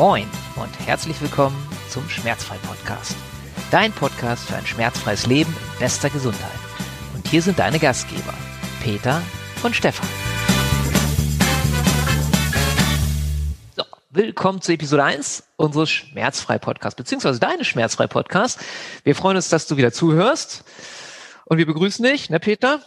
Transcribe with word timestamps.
Moin 0.00 0.26
und 0.56 0.86
herzlich 0.86 1.20
willkommen 1.20 1.54
zum 1.90 2.08
Schmerzfrei-Podcast. 2.08 3.14
Dein 3.70 3.92
Podcast 3.92 4.48
für 4.48 4.56
ein 4.56 4.64
schmerzfreies 4.64 5.26
Leben 5.26 5.54
in 5.74 5.78
bester 5.78 6.08
Gesundheit. 6.08 6.58
Und 7.14 7.28
hier 7.28 7.42
sind 7.42 7.58
deine 7.58 7.78
Gastgeber, 7.78 8.32
Peter 8.82 9.20
und 9.62 9.76
Stefan. 9.76 10.08
So, 13.76 13.82
willkommen 14.08 14.62
zu 14.62 14.72
Episode 14.72 15.04
1 15.04 15.44
unseres 15.58 15.90
Schmerzfrei-Podcasts, 15.90 16.96
beziehungsweise 16.96 17.38
deines 17.38 17.66
Schmerzfrei-Podcasts. 17.66 18.64
Wir 19.04 19.14
freuen 19.14 19.36
uns, 19.36 19.50
dass 19.50 19.66
du 19.66 19.76
wieder 19.76 19.92
zuhörst. 19.92 20.64
Und 21.44 21.58
wir 21.58 21.66
begrüßen 21.66 22.02
dich, 22.02 22.30
ne 22.30 22.40
Peter? 22.40 22.80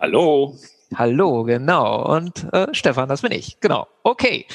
Hallo. 0.00 0.58
Hallo, 0.96 1.44
genau. 1.44 2.12
Und 2.12 2.52
äh, 2.52 2.66
Stefan, 2.72 3.08
das 3.08 3.22
bin 3.22 3.30
ich. 3.30 3.60
Genau. 3.60 3.86
Okay. 4.02 4.46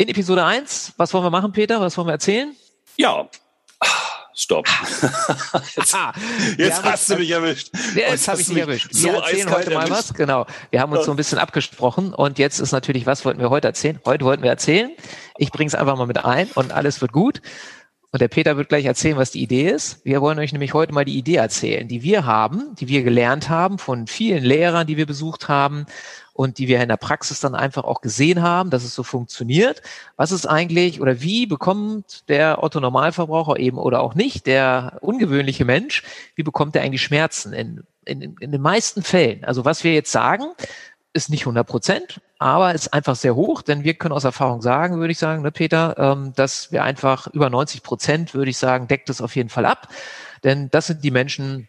In 0.00 0.08
Episode 0.08 0.42
1, 0.42 0.94
was 0.96 1.12
wollen 1.12 1.24
wir 1.24 1.30
machen, 1.30 1.52
Peter? 1.52 1.78
Was 1.78 1.98
wollen 1.98 2.08
wir 2.08 2.12
erzählen? 2.12 2.56
Ja. 2.96 3.28
Stopp. 4.34 4.66
jetzt, 5.76 5.94
jetzt 6.56 6.82
hast 6.82 7.10
du 7.10 7.16
mich 7.16 7.30
erwischt. 7.30 7.68
Jetzt 7.94 8.26
habe 8.26 8.40
ich 8.40 8.46
dich 8.46 8.56
erwischt. 8.56 8.88
Wir 8.94 9.12
so 9.12 9.18
erzählen 9.18 9.50
heute 9.50 9.70
mal 9.72 9.82
erwischt. 9.82 9.92
was. 9.92 10.14
Genau. 10.14 10.46
Wir 10.70 10.80
haben 10.80 10.90
uns 10.90 11.04
so 11.04 11.10
ein 11.10 11.18
bisschen 11.18 11.36
abgesprochen 11.36 12.14
und 12.14 12.38
jetzt 12.38 12.60
ist 12.60 12.72
natürlich, 12.72 13.04
was 13.04 13.26
wollten 13.26 13.40
wir 13.40 13.50
heute 13.50 13.68
erzählen? 13.68 14.00
Heute 14.06 14.24
wollten 14.24 14.42
wir 14.42 14.48
erzählen. 14.48 14.90
Ich 15.36 15.52
bringe 15.52 15.68
es 15.68 15.74
einfach 15.74 15.98
mal 15.98 16.06
mit 16.06 16.24
ein 16.24 16.48
und 16.54 16.72
alles 16.72 17.02
wird 17.02 17.12
gut. 17.12 17.42
Und 18.10 18.22
der 18.22 18.28
Peter 18.28 18.56
wird 18.56 18.70
gleich 18.70 18.86
erzählen, 18.86 19.18
was 19.18 19.32
die 19.32 19.42
Idee 19.42 19.68
ist. 19.68 20.02
Wir 20.04 20.22
wollen 20.22 20.38
euch 20.38 20.52
nämlich 20.52 20.72
heute 20.72 20.94
mal 20.94 21.04
die 21.04 21.18
Idee 21.18 21.36
erzählen, 21.36 21.86
die 21.86 22.02
wir 22.02 22.24
haben, 22.24 22.74
die 22.76 22.88
wir 22.88 23.02
gelernt 23.02 23.50
haben 23.50 23.78
von 23.78 24.06
vielen 24.06 24.42
Lehrern, 24.42 24.86
die 24.86 24.96
wir 24.96 25.06
besucht 25.06 25.48
haben 25.48 25.84
und 26.40 26.56
die 26.56 26.68
wir 26.68 26.80
in 26.80 26.88
der 26.88 26.96
Praxis 26.96 27.40
dann 27.40 27.54
einfach 27.54 27.84
auch 27.84 28.00
gesehen 28.00 28.40
haben, 28.40 28.70
dass 28.70 28.82
es 28.82 28.94
so 28.94 29.02
funktioniert. 29.02 29.82
Was 30.16 30.32
ist 30.32 30.46
eigentlich 30.46 30.98
oder 30.98 31.20
wie 31.20 31.44
bekommt 31.44 32.26
der 32.30 32.62
Otto 32.62 32.80
Normalverbraucher 32.80 33.58
eben 33.58 33.76
oder 33.76 34.00
auch 34.00 34.14
nicht, 34.14 34.46
der 34.46 34.96
ungewöhnliche 35.02 35.66
Mensch, 35.66 36.02
wie 36.36 36.42
bekommt 36.42 36.74
er 36.74 36.80
eigentlich 36.80 37.02
Schmerzen 37.02 37.52
in, 37.52 37.82
in, 38.06 38.36
in 38.40 38.52
den 38.52 38.62
meisten 38.62 39.02
Fällen? 39.02 39.44
Also 39.44 39.66
was 39.66 39.84
wir 39.84 39.92
jetzt 39.92 40.12
sagen, 40.12 40.44
ist 41.12 41.28
nicht 41.28 41.42
100 41.42 41.66
Prozent, 41.66 42.22
aber 42.38 42.74
ist 42.74 42.94
einfach 42.94 43.16
sehr 43.16 43.34
hoch, 43.34 43.60
denn 43.60 43.84
wir 43.84 43.92
können 43.92 44.14
aus 44.14 44.24
Erfahrung 44.24 44.62
sagen, 44.62 44.98
würde 44.98 45.12
ich 45.12 45.18
sagen, 45.18 45.42
ne, 45.42 45.52
Peter, 45.52 45.94
ähm, 45.98 46.32
dass 46.36 46.72
wir 46.72 46.84
einfach 46.84 47.26
über 47.26 47.50
90 47.50 47.82
Prozent, 47.82 48.32
würde 48.32 48.48
ich 48.48 48.56
sagen, 48.56 48.88
deckt 48.88 49.10
es 49.10 49.20
auf 49.20 49.36
jeden 49.36 49.50
Fall 49.50 49.66
ab. 49.66 49.88
Denn 50.42 50.70
das 50.70 50.86
sind 50.86 51.04
die 51.04 51.10
Menschen, 51.10 51.68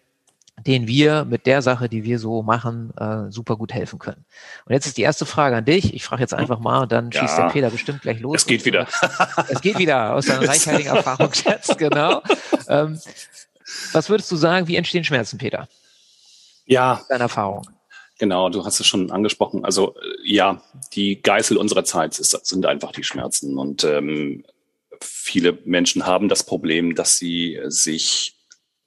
denen 0.60 0.88
wir 0.88 1.26
mit 1.26 1.46
der 1.46 1.62
Sache, 1.62 1.90
die 1.90 2.04
wir 2.04 2.20
so 2.20 2.44
machen, 2.44 2.92
äh, 2.98 3.32
super 3.32 3.56
gut 3.58 3.74
helfen 3.74 4.00
können. 4.00 4.26
Und 4.66 4.74
jetzt 4.74 4.86
ist 4.86 4.98
die 4.98 5.02
erste 5.02 5.26
Frage 5.26 5.56
an 5.56 5.66
dich. 5.66 5.94
Ich 5.94 6.04
frage 6.04 6.22
jetzt 6.22 6.34
einfach 6.34 6.60
mal 6.60 6.88
dann 6.88 7.12
ja, 7.12 7.22
schießt 7.22 7.38
der 7.38 7.50
Peter 7.50 7.70
bestimmt 7.70 8.02
gleich 8.02 8.20
los. 8.20 8.38
Es 8.38 8.46
geht 8.46 8.66
wieder. 8.66 8.88
es 9.50 9.62
geht 9.62 9.78
wieder 9.78 10.14
aus 10.14 10.26
seinem 10.26 10.48
reichhaltigen 10.48 10.96
Erfahrungsschatz, 10.96 11.78
genau. 11.78 12.22
Ähm, 12.68 13.00
was 13.94 14.10
würdest 14.10 14.32
du 14.32 14.36
sagen, 14.36 14.68
wie 14.68 14.76
entstehen 14.76 15.04
Schmerzen, 15.04 15.38
Peter? 15.38 15.68
Ja. 16.66 17.02
Deine 17.10 17.24
Erfahrung. 17.24 17.68
Genau, 18.20 18.50
du 18.50 18.64
hast 18.64 18.80
es 18.80 18.86
schon 18.86 19.10
angesprochen. 19.10 19.66
Also 19.66 19.96
äh, 19.96 20.32
ja, 20.32 20.62
die 20.94 21.22
Geißel 21.22 21.58
unserer 21.58 21.84
Zeit 21.84 22.20
ist, 22.20 22.32
sind 22.46 22.66
einfach 22.66 22.92
die 22.92 23.04
Schmerzen. 23.04 23.58
Und 23.58 23.84
ähm, 23.84 24.44
viele 25.02 25.58
Menschen 25.66 26.06
haben 26.06 26.30
das 26.30 26.46
Problem, 26.46 26.94
dass 26.94 27.18
sie 27.18 27.60
sich 27.66 28.36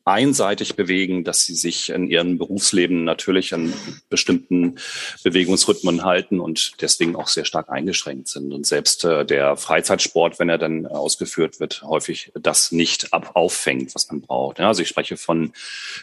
einseitig 0.05 0.77
bewegen, 0.77 1.25
dass 1.25 1.45
sie 1.47 1.55
sich 1.55 1.89
in 1.89 2.09
ihrem 2.09 2.37
Berufsleben 2.37 3.05
natürlich 3.05 3.55
an 3.55 3.73
bestimmten 4.11 4.77
Bewegungsrhythmen 5.23 6.05
halten 6.05 6.41
und 6.41 6.73
deswegen 6.83 7.17
auch 7.17 7.29
sehr 7.29 7.47
stark 7.47 7.71
eingeschränkt 7.71 8.29
sind. 8.29 8.53
Und 8.53 8.67
selbst 8.67 9.05
äh, 9.05 9.25
der 9.25 9.57
Freizeitsport, 9.57 10.39
wenn 10.39 10.51
er 10.51 10.59
dann 10.59 10.87
ausgeführt 10.87 11.59
wird, 11.59 11.83
häufig 11.83 12.33
das 12.39 12.71
nicht 12.71 13.15
ab 13.15 13.31
auffängt, 13.35 13.95
was 13.95 14.11
man 14.11 14.21
braucht. 14.21 14.61
Also 14.61 14.83
ich 14.83 14.89
spreche 14.89 15.17
von 15.17 15.53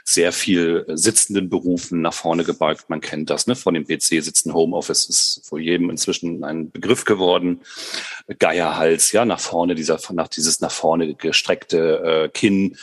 sehr 0.04 0.32
viel 0.32 0.86
sitzenden 0.88 1.50
Berufen 1.50 2.02
nach 2.02 2.14
vorne 2.14 2.44
gebeugt. 2.44 2.90
Man 2.90 3.02
kennt 3.02 3.30
das, 3.30 3.46
ne? 3.46 3.56
Von 3.56 3.76
dem 3.76 3.86
PC 3.86 4.24
sitzen 4.24 4.54
Homeoffice 4.54 5.06
ist 5.06 5.42
vor 5.44 5.60
jedem 5.60 5.92
inzwischen 5.92 6.44
ein 6.44 6.72
Begriff 6.72 7.06
geworden. 7.06 7.62
Geierhals, 8.40 9.12
ja, 9.12 9.26
nach 9.26 9.40
vorne, 9.40 9.76
dieser, 9.76 10.00
nach 10.12 10.28
dieses 10.28 10.60
nach 10.60 10.72
vorne 10.72 11.14
gestreckte 11.14 12.24
äh, 12.26 12.30
Kinn 12.30 12.78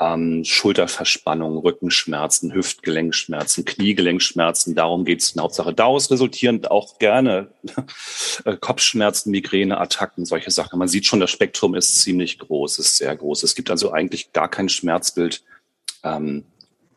ähm, 0.00 0.44
Schulterverspannung, 0.44 1.58
Rückenschmerzen, 1.58 2.54
Hüftgelenkschmerzen, 2.54 3.66
Kniegelenkschmerzen. 3.66 4.74
Darum 4.74 5.04
geht 5.04 5.20
es 5.20 5.32
in 5.32 5.42
Hauptsache. 5.42 5.74
Daraus 5.74 6.10
resultierend 6.10 6.70
auch 6.70 6.98
gerne 6.98 7.48
äh, 8.46 8.56
Kopfschmerzen, 8.56 9.30
Migräne, 9.30 9.78
Attacken, 9.78 10.24
solche 10.24 10.50
Sachen. 10.50 10.78
Man 10.78 10.88
sieht 10.88 11.06
schon, 11.06 11.20
das 11.20 11.30
Spektrum 11.30 11.74
ist 11.74 12.00
ziemlich 12.00 12.38
groß, 12.38 12.78
ist 12.78 12.96
sehr 12.96 13.14
groß. 13.14 13.42
Es 13.42 13.54
gibt 13.54 13.70
also 13.70 13.92
eigentlich 13.92 14.32
gar 14.32 14.48
kein 14.48 14.70
Schmerzbild, 14.70 15.42
ähm, 16.02 16.44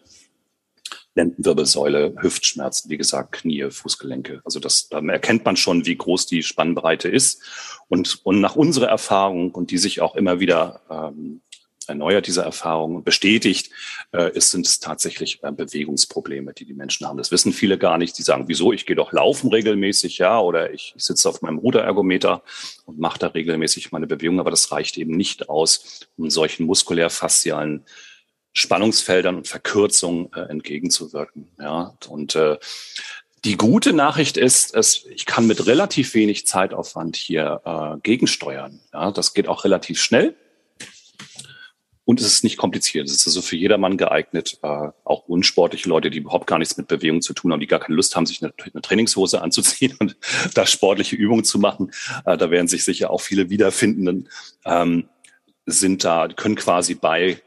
Lendenwirbelsäule, 1.15 2.15
Hüftschmerzen, 2.21 2.89
wie 2.89 2.97
gesagt, 2.97 3.33
Knie, 3.33 3.69
Fußgelenke. 3.69 4.41
Also 4.45 4.59
das, 4.59 4.89
da 4.89 4.99
erkennt 4.99 5.45
man 5.45 5.57
schon, 5.57 5.85
wie 5.85 5.95
groß 5.95 6.27
die 6.27 6.43
Spannbreite 6.43 7.09
ist. 7.09 7.41
Und, 7.87 8.21
und 8.23 8.39
nach 8.41 8.55
unserer 8.55 8.87
Erfahrung 8.87 9.51
und 9.51 9.71
die 9.71 9.77
sich 9.77 10.01
auch 10.01 10.15
immer 10.15 10.39
wieder 10.39 10.81
ähm, 10.89 11.41
erneuert 11.89 12.27
diese 12.27 12.43
Erfahrung 12.43 13.03
bestätigt, 13.03 13.71
äh, 14.13 14.31
ist, 14.35 14.51
sind 14.51 14.65
es 14.65 14.79
tatsächlich 14.79 15.39
äh, 15.43 15.51
Bewegungsprobleme, 15.51 16.53
die 16.53 16.65
die 16.65 16.73
Menschen 16.73 17.07
haben. 17.07 17.17
Das 17.17 17.31
wissen 17.31 17.51
viele 17.51 17.77
gar 17.77 17.97
nicht. 17.97 18.17
Die 18.17 18.21
sagen, 18.23 18.45
wieso, 18.47 18.71
ich 18.71 18.85
gehe 18.85 18.95
doch 18.95 19.11
laufen 19.11 19.49
regelmäßig, 19.49 20.19
ja, 20.19 20.39
oder 20.39 20.71
ich, 20.71 20.93
ich 20.95 21.03
sitze 21.03 21.27
auf 21.27 21.41
meinem 21.41 21.57
Ruderergometer 21.57 22.43
und 22.85 22.99
mache 22.99 23.19
da 23.19 23.27
regelmäßig 23.27 23.91
meine 23.91 24.07
Bewegung, 24.07 24.39
aber 24.39 24.51
das 24.51 24.71
reicht 24.71 24.97
eben 24.97 25.17
nicht 25.17 25.49
aus, 25.49 26.07
um 26.15 26.29
solchen 26.29 26.65
muskulär-faszialen 26.65 27.85
Spannungsfeldern 28.53 29.35
und 29.35 29.47
Verkürzungen 29.47 30.31
äh, 30.33 30.41
entgegenzuwirken. 30.41 31.49
Ja, 31.59 31.95
und 32.07 32.35
äh, 32.35 32.57
die 33.45 33.55
gute 33.55 33.93
Nachricht 33.93 34.37
ist, 34.37 34.75
es, 34.75 35.05
ich 35.05 35.25
kann 35.25 35.47
mit 35.47 35.65
relativ 35.65 36.13
wenig 36.13 36.45
Zeitaufwand 36.45 37.15
hier 37.15 37.61
äh, 37.63 37.99
gegensteuern. 38.01 38.81
Ja, 38.93 39.11
das 39.11 39.33
geht 39.33 39.47
auch 39.47 39.63
relativ 39.63 40.01
schnell. 40.01 40.35
Und 42.03 42.19
es 42.19 42.25
ist 42.25 42.43
nicht 42.43 42.57
kompliziert. 42.57 43.07
Es 43.07 43.13
ist 43.13 43.27
also 43.27 43.43
für 43.43 43.55
jedermann 43.55 43.95
geeignet, 43.95 44.57
äh, 44.63 44.87
auch 45.03 45.27
unsportliche 45.27 45.87
Leute, 45.87 46.09
die 46.09 46.17
überhaupt 46.17 46.47
gar 46.47 46.57
nichts 46.57 46.75
mit 46.75 46.87
Bewegung 46.87 47.21
zu 47.21 47.33
tun 47.33 47.53
haben, 47.53 47.59
die 47.59 47.67
gar 47.67 47.79
keine 47.79 47.95
Lust 47.95 48.15
haben, 48.15 48.25
sich 48.25 48.41
eine, 48.41 48.51
eine 48.73 48.81
Trainingshose 48.81 49.41
anzuziehen 49.41 49.95
und 49.99 50.17
da 50.55 50.65
sportliche 50.65 51.15
Übungen 51.15 51.43
zu 51.43 51.59
machen. 51.59 51.91
Äh, 52.25 52.35
da 52.35 52.49
werden 52.49 52.67
sich 52.67 52.83
sicher 52.83 53.11
auch 53.11 53.21
viele 53.21 53.51
wiederfinden. 53.51 54.27
Ähm, 54.65 55.07
sind 55.67 56.03
da, 56.03 56.27
können 56.29 56.55
quasi 56.55 56.95
bei 56.95 57.41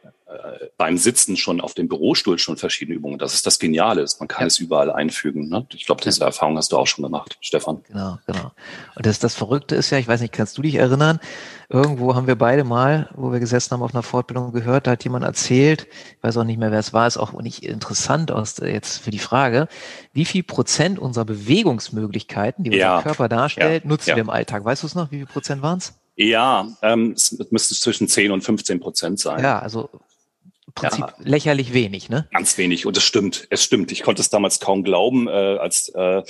beim 0.77 0.99
Sitzen 0.99 1.37
schon 1.37 1.61
auf 1.61 1.75
dem 1.75 1.89
Bürostuhl 1.89 2.39
schon 2.39 2.57
verschiedene 2.57 2.97
Übungen. 2.97 3.19
Das 3.19 3.35
ist 3.35 3.47
das 3.47 3.59
Geniale. 3.59 4.05
Man 4.19 4.29
kann 4.29 4.43
ja. 4.43 4.47
es 4.47 4.59
überall 4.59 4.91
einfügen. 4.91 5.49
Ne? 5.49 5.67
Ich 5.75 5.87
glaube, 5.87 6.03
diese 6.03 6.25
Erfahrung 6.25 6.57
hast 6.57 6.73
du 6.73 6.79
auch 6.79 6.87
schon 6.87 7.05
gemacht, 7.05 7.39
Stefan. 7.41 7.83
Genau, 7.89 8.19
genau. 8.27 8.53
Und 8.95 9.07
das, 9.07 9.19
das 9.19 9.35
Verrückte 9.35 9.75
ist 9.75 9.91
ja, 9.91 9.99
ich 9.99 10.09
weiß 10.09 10.21
nicht, 10.21 10.33
kannst 10.33 10.59
du 10.59 10.63
dich 10.63 10.77
erinnern? 10.77 11.21
Irgendwo 11.69 12.15
haben 12.15 12.27
wir 12.27 12.37
beide 12.37 12.65
mal, 12.65 13.09
wo 13.15 13.33
wir 13.33 13.41
gesessen 13.41 13.71
haben 13.71 13.83
auf 13.83 13.95
einer 13.95 14.03
Fortbildung 14.03 14.53
gehört, 14.53 14.87
da 14.87 14.93
hat 14.93 15.05
jemand 15.05 15.25
erzählt, 15.25 15.87
ich 16.17 16.23
weiß 16.23 16.37
auch 16.37 16.45
nicht 16.45 16.59
mehr, 16.59 16.71
wer 16.71 16.81
es 16.81 16.93
war, 16.93 17.07
ist 17.07 17.17
auch 17.17 17.33
nicht 17.41 17.65
interessant 17.65 18.31
aus 18.31 18.59
jetzt 18.59 18.99
für 18.99 19.11
die 19.11 19.19
Frage, 19.19 19.69
wie 20.13 20.25
viel 20.25 20.43
Prozent 20.43 20.99
unserer 20.99 21.25
Bewegungsmöglichkeiten, 21.25 22.65
die 22.65 22.77
ja. 22.77 22.97
unser 22.97 23.05
Körper 23.05 23.29
darstellt, 23.29 23.85
ja. 23.85 23.89
nutzen 23.89 24.15
wir 24.15 24.23
im 24.23 24.31
Alltag. 24.31 24.65
Weißt 24.65 24.83
du 24.83 24.87
es 24.87 24.95
noch? 24.95 25.11
Wie 25.11 25.19
viel 25.19 25.27
Prozent 25.27 25.63
waren 25.63 25.79
es? 25.79 25.95
Ja, 26.15 26.69
ähm, 26.83 27.13
es 27.13 27.39
müsste 27.51 27.75
zwischen 27.75 28.07
10 28.07 28.33
und 28.33 28.43
15 28.43 28.81
Prozent 28.81 29.19
sein. 29.19 29.43
Ja, 29.43 29.59
also 29.59 29.89
Prinzip 30.75 31.01
ja, 31.01 31.15
lächerlich 31.19 31.73
wenig, 31.73 32.09
ne? 32.09 32.29
Ganz 32.33 32.57
wenig. 32.59 32.87
Und 32.87 32.97
es 32.97 33.03
stimmt. 33.03 33.47
Es 33.51 33.63
stimmt. 33.63 33.93
Ich 33.93 34.03
konnte 34.03 34.23
es 34.23 34.31
damals 34.31 34.61
kaum 34.61 34.83
glauben, 34.85 35.29
äh, 35.29 35.31
als 35.31 35.89
äh, 35.91 36.23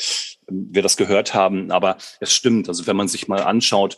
wir 0.48 0.82
das 0.82 0.96
gehört 0.96 1.34
haben. 1.34 1.70
Aber 1.70 1.96
es 2.20 2.32
stimmt. 2.32 2.68
Also 2.68 2.86
wenn 2.86 2.96
man 2.96 3.08
sich 3.08 3.28
mal 3.28 3.42
anschaut, 3.42 3.96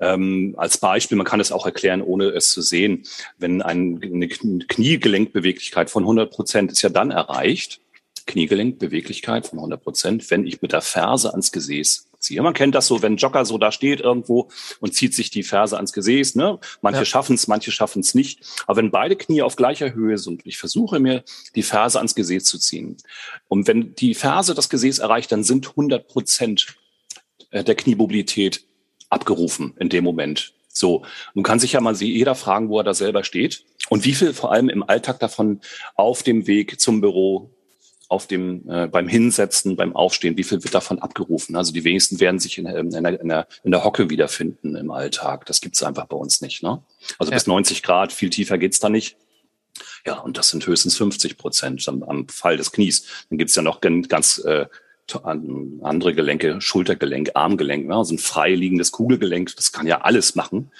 ähm, 0.00 0.54
als 0.56 0.78
Beispiel, 0.78 1.16
man 1.16 1.26
kann 1.26 1.40
es 1.40 1.52
auch 1.52 1.66
erklären, 1.66 2.02
ohne 2.02 2.26
es 2.26 2.50
zu 2.52 2.62
sehen, 2.62 3.04
wenn 3.38 3.62
ein, 3.62 4.00
eine 4.02 4.28
Kniegelenkbeweglichkeit 4.28 5.90
von 5.90 6.04
100 6.04 6.30
Prozent 6.30 6.72
ist 6.72 6.82
ja 6.82 6.88
dann 6.88 7.10
erreicht, 7.10 7.80
Kniegelenkbeweglichkeit 8.26 9.46
von 9.46 9.58
100 9.58 9.82
Prozent, 9.82 10.30
wenn 10.30 10.46
ich 10.46 10.62
mit 10.62 10.72
der 10.72 10.82
Ferse 10.82 11.30
ans 11.30 11.52
Gesäß 11.52 12.08
ziehe. 12.22 12.42
Man 12.42 12.54
kennt 12.54 12.74
das 12.74 12.86
so, 12.86 13.02
wenn 13.02 13.16
Jogger 13.16 13.44
so 13.44 13.58
da 13.58 13.72
steht 13.72 14.00
irgendwo 14.00 14.48
und 14.80 14.94
zieht 14.94 15.14
sich 15.14 15.30
die 15.30 15.42
Ferse 15.42 15.76
ans 15.76 15.92
Gesäß. 15.92 16.36
Ne? 16.36 16.58
Manche 16.80 17.00
ja. 17.00 17.04
schaffen 17.04 17.34
es, 17.34 17.48
manche 17.48 17.72
schaffen 17.72 18.00
es 18.00 18.14
nicht. 18.14 18.40
Aber 18.66 18.76
wenn 18.78 18.90
beide 18.90 19.16
Knie 19.16 19.42
auf 19.42 19.56
gleicher 19.56 19.92
Höhe 19.94 20.18
sind, 20.18 20.46
ich 20.46 20.58
versuche 20.58 21.00
mir 21.00 21.24
die 21.54 21.62
Ferse 21.62 21.98
ans 21.98 22.14
Gesäß 22.14 22.44
zu 22.44 22.58
ziehen. 22.58 22.96
Und 23.48 23.66
wenn 23.68 23.94
die 23.94 24.14
Ferse 24.14 24.54
das 24.54 24.68
Gesäß 24.68 25.00
erreicht, 25.00 25.32
dann 25.32 25.44
sind 25.44 25.70
100 25.70 26.08
Prozent 26.08 26.76
äh, 27.50 27.64
der 27.64 27.74
Kniemobilität 27.74 28.64
abgerufen 29.10 29.74
in 29.78 29.88
dem 29.88 30.04
Moment. 30.04 30.54
So, 30.68 31.04
nun 31.34 31.44
kann 31.44 31.58
sich 31.58 31.72
ja 31.72 31.80
mal 31.80 31.94
jeder 31.94 32.34
fragen, 32.34 32.70
wo 32.70 32.78
er 32.78 32.84
da 32.84 32.94
selber 32.94 33.24
steht 33.24 33.64
und 33.90 34.04
wie 34.04 34.14
viel 34.14 34.32
vor 34.32 34.52
allem 34.52 34.70
im 34.70 34.82
Alltag 34.82 35.20
davon 35.20 35.60
auf 35.96 36.22
dem 36.22 36.46
Weg 36.46 36.80
zum 36.80 37.02
Büro, 37.02 37.50
auf 38.12 38.26
dem 38.26 38.68
äh, 38.68 38.86
beim 38.88 39.08
Hinsetzen, 39.08 39.74
beim 39.74 39.96
Aufstehen, 39.96 40.36
wie 40.36 40.44
viel 40.44 40.62
wird 40.62 40.74
davon 40.74 40.98
abgerufen? 40.98 41.56
Also 41.56 41.72
die 41.72 41.82
wenigsten 41.82 42.20
werden 42.20 42.38
sich 42.38 42.58
in, 42.58 42.66
in, 42.66 42.90
der, 42.90 43.20
in, 43.20 43.28
der, 43.28 43.48
in 43.64 43.70
der 43.70 43.84
Hocke 43.84 44.10
wiederfinden 44.10 44.76
im 44.76 44.90
Alltag. 44.90 45.46
Das 45.46 45.62
gibt's 45.62 45.82
einfach 45.82 46.04
bei 46.06 46.16
uns 46.16 46.42
nicht. 46.42 46.62
Ne? 46.62 46.82
Also 47.18 47.32
ja. 47.32 47.36
bis 47.36 47.46
90 47.46 47.82
Grad, 47.82 48.12
viel 48.12 48.28
tiefer 48.28 48.58
geht's 48.58 48.80
da 48.80 48.90
nicht. 48.90 49.16
Ja, 50.06 50.18
und 50.18 50.36
das 50.36 50.50
sind 50.50 50.66
höchstens 50.66 50.96
50 50.98 51.38
Prozent 51.38 51.88
am, 51.88 52.02
am 52.02 52.28
Fall 52.28 52.58
des 52.58 52.70
Knies. 52.70 53.06
Dann 53.30 53.38
gibt's 53.38 53.56
ja 53.56 53.62
noch 53.62 53.80
ganz 53.80 54.38
äh, 54.44 54.66
andere 55.22 56.14
Gelenke, 56.14 56.60
Schultergelenk, 56.60 57.30
Armgelenk, 57.34 57.86
ne? 57.88 57.96
also 57.96 58.14
ein 58.14 58.18
frei 58.18 58.54
liegendes 58.54 58.92
Kugelgelenk, 58.92 59.56
das 59.56 59.72
kann 59.72 59.86
ja 59.86 60.02
alles 60.02 60.34
machen. 60.34 60.70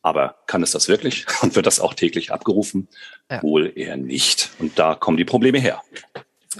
Aber 0.00 0.36
kann 0.46 0.62
es 0.62 0.70
das 0.70 0.88
wirklich? 0.88 1.26
Und 1.42 1.56
wird 1.56 1.66
das 1.66 1.80
auch 1.80 1.94
täglich 1.94 2.32
abgerufen? 2.32 2.88
Ja. 3.30 3.42
Wohl 3.42 3.72
eher 3.74 3.96
nicht. 3.96 4.50
Und 4.58 4.78
da 4.78 4.94
kommen 4.94 5.16
die 5.16 5.24
Probleme 5.24 5.58
her. 5.58 5.82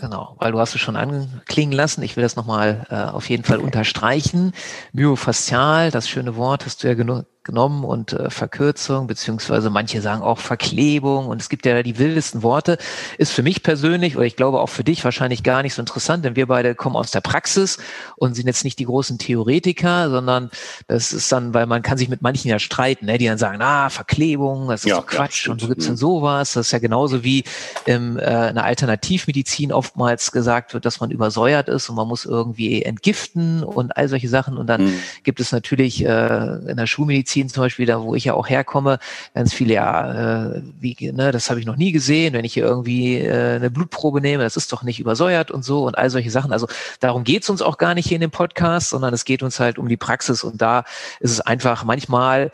Genau, 0.00 0.36
weil 0.38 0.52
du 0.52 0.58
hast 0.58 0.74
es 0.74 0.80
schon 0.80 0.96
anklingen 0.96 1.72
lassen. 1.72 2.02
Ich 2.02 2.16
will 2.16 2.22
das 2.22 2.36
nochmal 2.36 2.86
äh, 2.90 2.94
auf 2.96 3.28
jeden 3.28 3.44
Fall 3.44 3.58
unterstreichen. 3.58 4.52
Myofaszial, 4.92 5.90
das 5.90 6.08
schöne 6.08 6.36
Wort 6.36 6.66
hast 6.66 6.82
du 6.82 6.88
ja 6.88 6.94
genug 6.94 7.26
genommen 7.44 7.84
und 7.84 8.12
äh, 8.12 8.30
Verkürzung, 8.30 9.06
beziehungsweise 9.06 9.70
manche 9.70 10.00
sagen 10.00 10.22
auch 10.22 10.38
Verklebung 10.38 11.28
und 11.28 11.40
es 11.40 11.48
gibt 11.48 11.66
ja 11.66 11.82
die 11.82 11.98
wildesten 11.98 12.42
Worte, 12.42 12.78
ist 13.18 13.32
für 13.32 13.42
mich 13.42 13.62
persönlich 13.62 14.16
oder 14.16 14.24
ich 14.24 14.36
glaube 14.36 14.60
auch 14.60 14.68
für 14.68 14.82
dich 14.82 15.04
wahrscheinlich 15.04 15.42
gar 15.42 15.62
nicht 15.62 15.74
so 15.74 15.82
interessant, 15.82 16.24
denn 16.24 16.36
wir 16.36 16.46
beide 16.46 16.74
kommen 16.74 16.96
aus 16.96 17.10
der 17.10 17.20
Praxis 17.20 17.78
und 18.16 18.34
sind 18.34 18.46
jetzt 18.46 18.64
nicht 18.64 18.78
die 18.78 18.86
großen 18.86 19.18
Theoretiker, 19.18 20.10
sondern 20.10 20.50
das 20.88 21.12
ist 21.12 21.30
dann, 21.30 21.52
weil 21.52 21.66
man 21.66 21.82
kann 21.82 21.98
sich 21.98 22.08
mit 22.08 22.22
manchen 22.22 22.48
ja 22.48 22.58
streiten, 22.58 23.06
ne, 23.06 23.18
die 23.18 23.26
dann 23.26 23.38
sagen, 23.38 23.60
ah, 23.60 23.90
Verklebung, 23.90 24.68
das 24.68 24.84
ist 24.84 24.90
ja, 24.90 25.02
Quatsch 25.02 25.46
ja, 25.46 25.52
und 25.52 25.62
wo 25.62 25.68
gibt's 25.68 25.84
denn 25.84 25.94
mhm. 25.94 25.98
sowas? 25.98 26.54
Das 26.54 26.66
ist 26.66 26.72
ja 26.72 26.78
genauso 26.78 27.22
wie 27.22 27.44
im, 27.84 28.18
äh, 28.18 28.48
in 28.48 28.54
der 28.54 28.64
Alternativmedizin 28.64 29.70
oftmals 29.70 30.32
gesagt 30.32 30.72
wird, 30.72 30.86
dass 30.86 31.00
man 31.00 31.10
übersäuert 31.10 31.68
ist 31.68 31.90
und 31.90 31.96
man 31.96 32.08
muss 32.08 32.24
irgendwie 32.24 32.82
entgiften 32.82 33.62
und 33.62 33.96
all 33.96 34.08
solche 34.08 34.28
Sachen 34.28 34.56
und 34.56 34.66
dann 34.66 34.86
mhm. 34.86 34.98
gibt 35.24 35.40
es 35.40 35.52
natürlich 35.52 36.04
äh, 36.04 36.70
in 36.70 36.76
der 36.76 36.86
Schulmedizin 36.86 37.33
Medizin 37.34 37.48
zum 37.48 37.62
Beispiel, 37.62 37.86
da 37.86 38.02
wo 38.02 38.14
ich 38.14 38.24
ja 38.24 38.34
auch 38.34 38.48
herkomme, 38.48 38.98
ganz 39.34 39.52
viele, 39.52 39.74
ja, 39.74 40.52
äh, 40.54 40.62
wie, 40.80 41.12
ne, 41.12 41.32
das 41.32 41.50
habe 41.50 41.60
ich 41.60 41.66
noch 41.66 41.76
nie 41.76 41.92
gesehen, 41.92 42.34
wenn 42.34 42.44
ich 42.44 42.54
hier 42.54 42.64
irgendwie 42.64 43.18
äh, 43.18 43.56
eine 43.56 43.70
Blutprobe 43.70 44.20
nehme, 44.20 44.42
das 44.42 44.56
ist 44.56 44.72
doch 44.72 44.82
nicht 44.82 45.00
übersäuert 45.00 45.50
und 45.50 45.64
so 45.64 45.84
und 45.84 45.98
all 45.98 46.10
solche 46.10 46.30
Sachen. 46.30 46.52
Also 46.52 46.66
darum 47.00 47.24
geht's 47.24 47.50
uns 47.50 47.62
auch 47.62 47.78
gar 47.78 47.94
nicht 47.94 48.06
hier 48.06 48.16
in 48.16 48.20
dem 48.20 48.30
Podcast, 48.30 48.90
sondern 48.90 49.12
es 49.14 49.24
geht 49.24 49.42
uns 49.42 49.60
halt 49.60 49.78
um 49.78 49.88
die 49.88 49.96
Praxis 49.96 50.44
und 50.44 50.62
da 50.62 50.84
ist 51.20 51.32
es 51.32 51.40
einfach 51.40 51.84
manchmal 51.84 52.50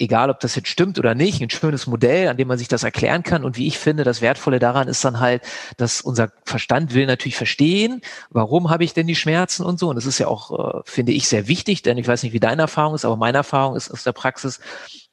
egal 0.00 0.30
ob 0.30 0.40
das 0.40 0.54
jetzt 0.54 0.68
stimmt 0.68 0.98
oder 0.98 1.14
nicht, 1.14 1.40
ein 1.42 1.50
schönes 1.50 1.86
Modell, 1.86 2.28
an 2.28 2.36
dem 2.36 2.48
man 2.48 2.58
sich 2.58 2.68
das 2.68 2.82
erklären 2.82 3.22
kann. 3.22 3.44
Und 3.44 3.56
wie 3.56 3.66
ich 3.66 3.78
finde, 3.78 4.02
das 4.02 4.22
Wertvolle 4.22 4.58
daran 4.58 4.88
ist 4.88 5.04
dann 5.04 5.20
halt, 5.20 5.42
dass 5.76 6.00
unser 6.00 6.32
Verstand 6.44 6.94
will 6.94 7.06
natürlich 7.06 7.36
verstehen, 7.36 8.00
warum 8.30 8.70
habe 8.70 8.84
ich 8.84 8.94
denn 8.94 9.06
die 9.06 9.16
Schmerzen 9.16 9.64
und 9.64 9.78
so. 9.78 9.90
Und 9.90 9.96
das 9.96 10.06
ist 10.06 10.18
ja 10.18 10.26
auch, 10.26 10.78
äh, 10.78 10.80
finde 10.84 11.12
ich, 11.12 11.28
sehr 11.28 11.46
wichtig, 11.48 11.82
denn 11.82 11.98
ich 11.98 12.08
weiß 12.08 12.22
nicht, 12.22 12.32
wie 12.32 12.40
deine 12.40 12.62
Erfahrung 12.62 12.94
ist, 12.94 13.04
aber 13.04 13.16
meine 13.16 13.38
Erfahrung 13.38 13.76
ist 13.76 13.90
aus 13.90 14.02
der 14.02 14.12
Praxis, 14.12 14.60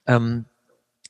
ähm, 0.08 0.46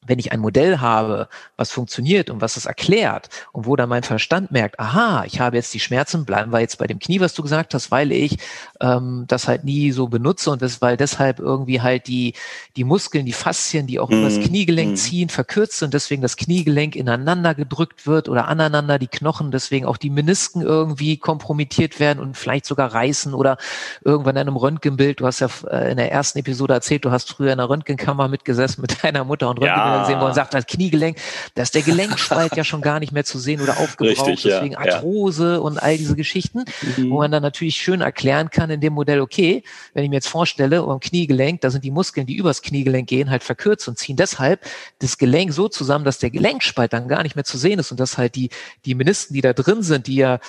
wenn 0.07 0.19
ich 0.19 0.31
ein 0.31 0.39
Modell 0.39 0.79
habe, 0.79 1.27
was 1.55 1.71
funktioniert 1.71 2.29
und 2.29 2.41
was 2.41 2.57
es 2.57 2.65
erklärt 2.65 3.29
und 3.51 3.65
wo 3.65 3.75
dann 3.75 3.89
mein 3.89 4.03
Verstand 4.03 4.51
merkt, 4.51 4.79
aha, 4.79 5.23
ich 5.25 5.39
habe 5.39 5.57
jetzt 5.57 5.73
die 5.73 5.79
Schmerzen, 5.79 6.25
bleiben 6.25 6.51
wir 6.51 6.59
jetzt 6.59 6.77
bei 6.77 6.87
dem 6.87 6.99
Knie, 6.99 7.19
was 7.19 7.33
du 7.33 7.43
gesagt 7.43 7.73
hast, 7.73 7.91
weil 7.91 8.11
ich 8.11 8.37
ähm, 8.81 9.25
das 9.27 9.47
halt 9.47 9.63
nie 9.63 9.91
so 9.91 10.07
benutze 10.07 10.51
und 10.51 10.61
das, 10.61 10.81
weil 10.81 10.97
deshalb 10.97 11.39
irgendwie 11.39 11.81
halt 11.81 12.07
die, 12.07 12.33
die 12.75 12.83
Muskeln, 12.83 13.25
die 13.25 13.33
Faszien, 13.33 13.87
die 13.87 13.99
auch 13.99 14.09
mm. 14.09 14.13
übers 14.13 14.39
Kniegelenk 14.39 14.93
mm. 14.93 14.95
ziehen, 14.95 15.29
verkürzt 15.29 15.81
und 15.83 15.93
deswegen 15.93 16.21
das 16.21 16.37
Kniegelenk 16.37 16.95
ineinander 16.95 17.55
gedrückt 17.55 18.07
wird 18.07 18.29
oder 18.29 18.47
aneinander 18.47 18.99
die 18.99 19.07
Knochen, 19.07 19.51
deswegen 19.51 19.85
auch 19.85 19.97
die 19.97 20.09
Menisken 20.09 20.61
irgendwie 20.61 21.17
kompromittiert 21.17 21.99
werden 21.99 22.19
und 22.19 22.37
vielleicht 22.37 22.65
sogar 22.65 22.93
reißen 22.93 23.33
oder 23.33 23.57
irgendwann 24.03 24.35
in 24.35 24.41
einem 24.41 24.57
Röntgenbild, 24.57 25.19
du 25.19 25.25
hast 25.25 25.39
ja 25.39 25.49
äh, 25.69 25.91
in 25.91 25.97
der 25.97 26.11
ersten 26.11 26.39
Episode 26.39 26.73
erzählt, 26.73 27.05
du 27.05 27.11
hast 27.11 27.29
früher 27.29 27.53
in 27.53 27.59
einer 27.59 27.69
Röntgenkammer 27.69 28.27
mitgesessen 28.27 28.81
mit 28.81 29.03
deiner 29.03 29.23
Mutter 29.23 29.49
und 29.49 29.59
Röntgen 29.59 29.77
ja 29.77 29.96
sehen 30.05 30.19
wollen, 30.19 30.33
sagt 30.33 30.53
das 30.53 30.65
Kniegelenk, 30.65 31.17
da 31.55 31.63
ist 31.63 31.75
der 31.75 31.81
Gelenkspalt 31.81 32.55
ja 32.55 32.63
schon 32.63 32.81
gar 32.81 32.99
nicht 32.99 33.11
mehr 33.11 33.25
zu 33.25 33.39
sehen 33.39 33.61
oder 33.61 33.77
aufgebraucht, 33.79 34.27
Richtig, 34.27 34.43
deswegen 34.43 34.73
ja, 34.73 34.79
Arthrose 34.79 35.53
ja. 35.53 35.57
und 35.57 35.77
all 35.77 35.97
diese 35.97 36.15
Geschichten, 36.15 36.65
mhm. 36.97 37.11
wo 37.11 37.17
man 37.17 37.31
dann 37.31 37.43
natürlich 37.43 37.75
schön 37.75 38.01
erklären 38.01 38.49
kann 38.49 38.69
in 38.69 38.81
dem 38.81 38.93
Modell, 38.93 39.21
okay, 39.21 39.63
wenn 39.93 40.03
ich 40.03 40.09
mir 40.09 40.17
jetzt 40.17 40.27
vorstelle, 40.27 40.79
am 40.79 40.99
Kniegelenk, 40.99 41.61
da 41.61 41.69
sind 41.69 41.83
die 41.83 41.91
Muskeln, 41.91 42.25
die 42.25 42.35
übers 42.35 42.61
Kniegelenk 42.61 43.07
gehen, 43.07 43.29
halt 43.29 43.43
verkürzt 43.43 43.87
und 43.87 43.97
ziehen 43.97 44.15
deshalb 44.15 44.61
das 44.99 45.17
Gelenk 45.17 45.53
so 45.53 45.67
zusammen, 45.67 46.05
dass 46.05 46.19
der 46.19 46.29
Gelenkspalt 46.29 46.93
dann 46.93 47.07
gar 47.07 47.23
nicht 47.23 47.35
mehr 47.35 47.45
zu 47.45 47.57
sehen 47.57 47.79
ist 47.79 47.91
und 47.91 47.99
dass 47.99 48.17
halt 48.17 48.35
die, 48.35 48.49
die 48.85 48.95
Menisken, 48.95 49.33
die 49.33 49.41
da 49.41 49.53
drin 49.53 49.83
sind, 49.83 50.07
die 50.07 50.15
ja 50.15 50.39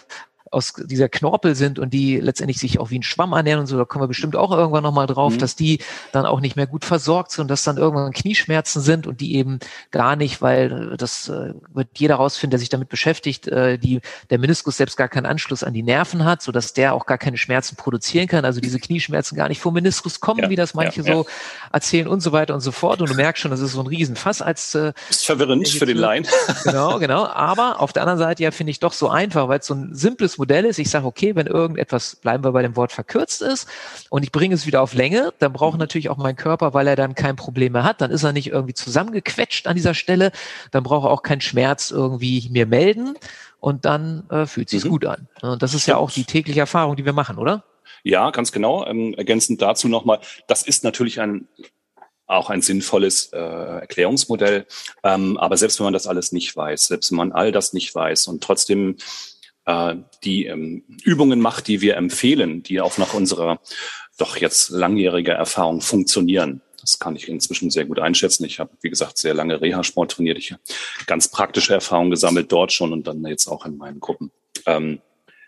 aus 0.50 0.72
dieser 0.72 1.08
Knorpel 1.08 1.54
sind 1.54 1.78
und 1.78 1.92
die 1.92 2.18
letztendlich 2.18 2.58
sich 2.58 2.80
auch 2.80 2.90
wie 2.90 2.98
ein 2.98 3.02
Schwamm 3.02 3.32
ernähren 3.32 3.60
und 3.60 3.66
so, 3.66 3.76
da 3.76 3.84
kommen 3.84 4.02
wir 4.02 4.08
bestimmt 4.08 4.36
auch 4.36 4.50
irgendwann 4.50 4.82
nochmal 4.82 5.06
drauf, 5.06 5.34
mhm. 5.34 5.38
dass 5.38 5.56
die 5.56 5.80
dann 6.12 6.26
auch 6.26 6.40
nicht 6.40 6.56
mehr 6.56 6.66
gut 6.66 6.84
versorgt 6.84 7.32
sind, 7.32 7.50
dass 7.50 7.64
dann 7.64 7.76
irgendwann 7.76 8.12
Knieschmerzen 8.12 8.80
sind 8.80 9.06
und 9.06 9.20
die 9.20 9.36
eben 9.36 9.58
gar 9.90 10.16
nicht, 10.16 10.40
weil 10.40 10.96
das 10.96 11.28
äh, 11.28 11.54
wird 11.72 11.88
jeder 11.96 12.16
rausfinden, 12.16 12.52
der 12.52 12.58
sich 12.58 12.68
damit 12.68 12.88
beschäftigt, 12.88 13.48
äh, 13.48 13.78
die, 13.78 14.00
der 14.30 14.38
Meniskus 14.38 14.76
selbst 14.76 14.96
gar 14.96 15.08
keinen 15.08 15.26
Anschluss 15.26 15.62
an 15.62 15.74
die 15.74 15.82
Nerven 15.82 16.24
hat, 16.24 16.42
so 16.42 16.52
dass 16.52 16.72
der 16.72 16.94
auch 16.94 17.06
gar 17.06 17.18
keine 17.18 17.36
Schmerzen 17.36 17.76
produzieren 17.76 18.26
kann, 18.26 18.44
also 18.44 18.60
diese 18.60 18.78
Knieschmerzen 18.78 19.36
gar 19.36 19.48
nicht 19.48 19.60
vom 19.60 19.74
Meniskus 19.74 20.20
kommen, 20.20 20.40
ja, 20.40 20.50
wie 20.50 20.56
das 20.56 20.74
manche 20.74 21.02
ja, 21.02 21.12
so 21.12 21.22
ja. 21.22 21.34
erzählen 21.72 22.08
und 22.08 22.20
so 22.20 22.32
weiter 22.32 22.54
und 22.54 22.60
so 22.60 22.72
fort 22.72 23.00
und 23.00 23.10
du 23.10 23.14
merkst 23.14 23.42
schon, 23.42 23.50
das 23.50 23.60
ist 23.60 23.72
so 23.72 23.80
ein 23.80 23.86
Riesenfass 23.86 24.40
als 24.42 24.74
äh, 24.74 24.92
ist 25.10 25.26
verwirrend 25.26 25.68
für 25.68 25.86
den 25.86 25.96
Laien. 25.96 26.26
genau, 26.64 26.98
genau, 26.98 27.26
aber 27.26 27.80
auf 27.80 27.92
der 27.92 28.02
anderen 28.02 28.18
Seite 28.18 28.42
ja 28.42 28.50
finde 28.50 28.70
ich 28.70 28.80
doch 28.80 28.92
so 28.92 29.08
einfach, 29.08 29.48
weil 29.48 29.60
es 29.60 29.66
so 29.66 29.74
ein 29.74 29.94
simples 29.94 30.37
Modell 30.38 30.64
ist. 30.64 30.78
Ich 30.78 30.90
sage, 30.90 31.06
okay, 31.06 31.34
wenn 31.34 31.46
irgendetwas, 31.46 32.16
bleiben 32.16 32.44
wir 32.44 32.52
bei 32.52 32.62
dem 32.62 32.76
Wort 32.76 32.92
verkürzt 32.92 33.42
ist 33.42 33.68
und 34.10 34.22
ich 34.22 34.32
bringe 34.32 34.54
es 34.54 34.66
wieder 34.66 34.82
auf 34.82 34.94
Länge, 34.94 35.32
dann 35.38 35.52
braucht 35.52 35.74
mhm. 35.74 35.80
natürlich 35.80 36.08
auch 36.08 36.16
mein 36.16 36.36
Körper, 36.36 36.74
weil 36.74 36.86
er 36.86 36.96
dann 36.96 37.14
kein 37.14 37.36
Problem 37.36 37.72
mehr 37.72 37.84
hat, 37.84 38.00
dann 38.00 38.10
ist 38.10 38.22
er 38.22 38.32
nicht 38.32 38.48
irgendwie 38.48 38.74
zusammengequetscht 38.74 39.66
an 39.66 39.76
dieser 39.76 39.94
Stelle, 39.94 40.32
dann 40.70 40.82
braucht 40.82 41.06
er 41.06 41.10
auch 41.10 41.22
keinen 41.22 41.40
Schmerz 41.40 41.90
irgendwie 41.90 42.48
mir 42.50 42.66
melden 42.66 43.14
und 43.60 43.84
dann 43.84 44.28
äh, 44.30 44.46
fühlt 44.46 44.70
sich 44.70 44.84
mhm. 44.84 44.88
gut 44.90 45.06
an. 45.06 45.28
Und 45.42 45.62
das 45.62 45.74
ist 45.74 45.86
ja 45.86 45.96
auch 45.96 46.10
die 46.10 46.24
tägliche 46.24 46.60
Erfahrung, 46.60 46.96
die 46.96 47.04
wir 47.04 47.12
machen, 47.12 47.38
oder? 47.38 47.64
Ja, 48.04 48.30
ganz 48.30 48.52
genau. 48.52 48.86
Ähm, 48.86 49.14
ergänzend 49.14 49.60
dazu 49.60 49.88
nochmal, 49.88 50.20
das 50.46 50.62
ist 50.62 50.84
natürlich 50.84 51.20
ein 51.20 51.48
auch 52.28 52.50
ein 52.50 52.60
sinnvolles 52.60 53.32
äh, 53.32 53.38
Erklärungsmodell. 53.38 54.66
Ähm, 55.02 55.38
aber 55.38 55.56
selbst 55.56 55.80
wenn 55.80 55.84
man 55.84 55.94
das 55.94 56.06
alles 56.06 56.30
nicht 56.30 56.54
weiß, 56.54 56.88
selbst 56.88 57.10
wenn 57.10 57.16
man 57.16 57.32
all 57.32 57.52
das 57.52 57.72
nicht 57.72 57.94
weiß 57.94 58.28
und 58.28 58.44
trotzdem 58.44 58.96
äh, 59.68 59.96
die 60.24 60.46
ähm, 60.46 60.82
Übungen 61.04 61.40
macht, 61.40 61.68
die 61.68 61.82
wir 61.82 61.96
empfehlen, 61.96 62.62
die 62.62 62.80
auch 62.80 62.96
nach 62.96 63.12
unserer 63.12 63.60
doch 64.16 64.38
jetzt 64.38 64.70
langjähriger 64.70 65.34
Erfahrung 65.34 65.82
funktionieren. 65.82 66.62
Das 66.80 66.98
kann 66.98 67.14
ich 67.14 67.28
inzwischen 67.28 67.70
sehr 67.70 67.84
gut 67.84 67.98
einschätzen. 67.98 68.44
Ich 68.46 68.58
habe, 68.60 68.70
wie 68.80 68.88
gesagt, 68.88 69.18
sehr 69.18 69.34
lange 69.34 69.60
Reha-Sport 69.60 70.12
trainiert. 70.12 70.38
Ich 70.38 70.52
habe 70.52 70.62
ganz 71.06 71.28
praktische 71.28 71.74
Erfahrungen 71.74 72.10
gesammelt 72.10 72.50
dort 72.50 72.72
schon 72.72 72.94
und 72.94 73.06
dann 73.06 73.24
jetzt 73.26 73.46
auch 73.46 73.66
in 73.66 73.76
meinen 73.76 74.00
Gruppen. 74.00 74.30
Ähm, 74.64 75.00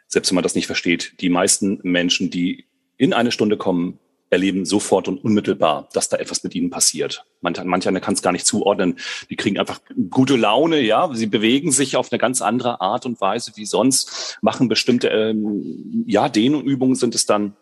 selbst 0.06 0.30
wenn 0.30 0.34
man 0.34 0.44
das 0.44 0.54
nicht 0.54 0.66
versteht, 0.66 1.14
die 1.20 1.30
meisten 1.30 1.80
Menschen, 1.82 2.30
die 2.30 2.66
in 2.98 3.14
eine 3.14 3.32
Stunde 3.32 3.56
kommen, 3.56 3.98
erleben 4.30 4.64
sofort 4.64 5.08
und 5.08 5.22
unmittelbar, 5.22 5.88
dass 5.92 6.08
da 6.08 6.16
etwas 6.16 6.44
mit 6.44 6.54
ihnen 6.54 6.70
passiert. 6.70 7.24
Manche, 7.40 7.64
manche 7.64 7.92
kann 8.00 8.14
es 8.14 8.22
gar 8.22 8.32
nicht 8.32 8.46
zuordnen. 8.46 8.96
Die 9.28 9.36
kriegen 9.36 9.58
einfach 9.58 9.80
gute 10.08 10.36
Laune, 10.36 10.80
ja. 10.80 11.10
Sie 11.12 11.26
bewegen 11.26 11.72
sich 11.72 11.96
auf 11.96 12.12
eine 12.12 12.18
ganz 12.18 12.40
andere 12.40 12.80
Art 12.80 13.06
und 13.06 13.20
Weise 13.20 13.52
wie 13.56 13.66
sonst, 13.66 14.38
machen 14.40 14.68
bestimmte, 14.68 15.08
ähm, 15.08 16.04
ja, 16.06 16.28
Dehnübungen 16.28 16.94
sind 16.94 17.14
es 17.14 17.26
dann 17.26 17.56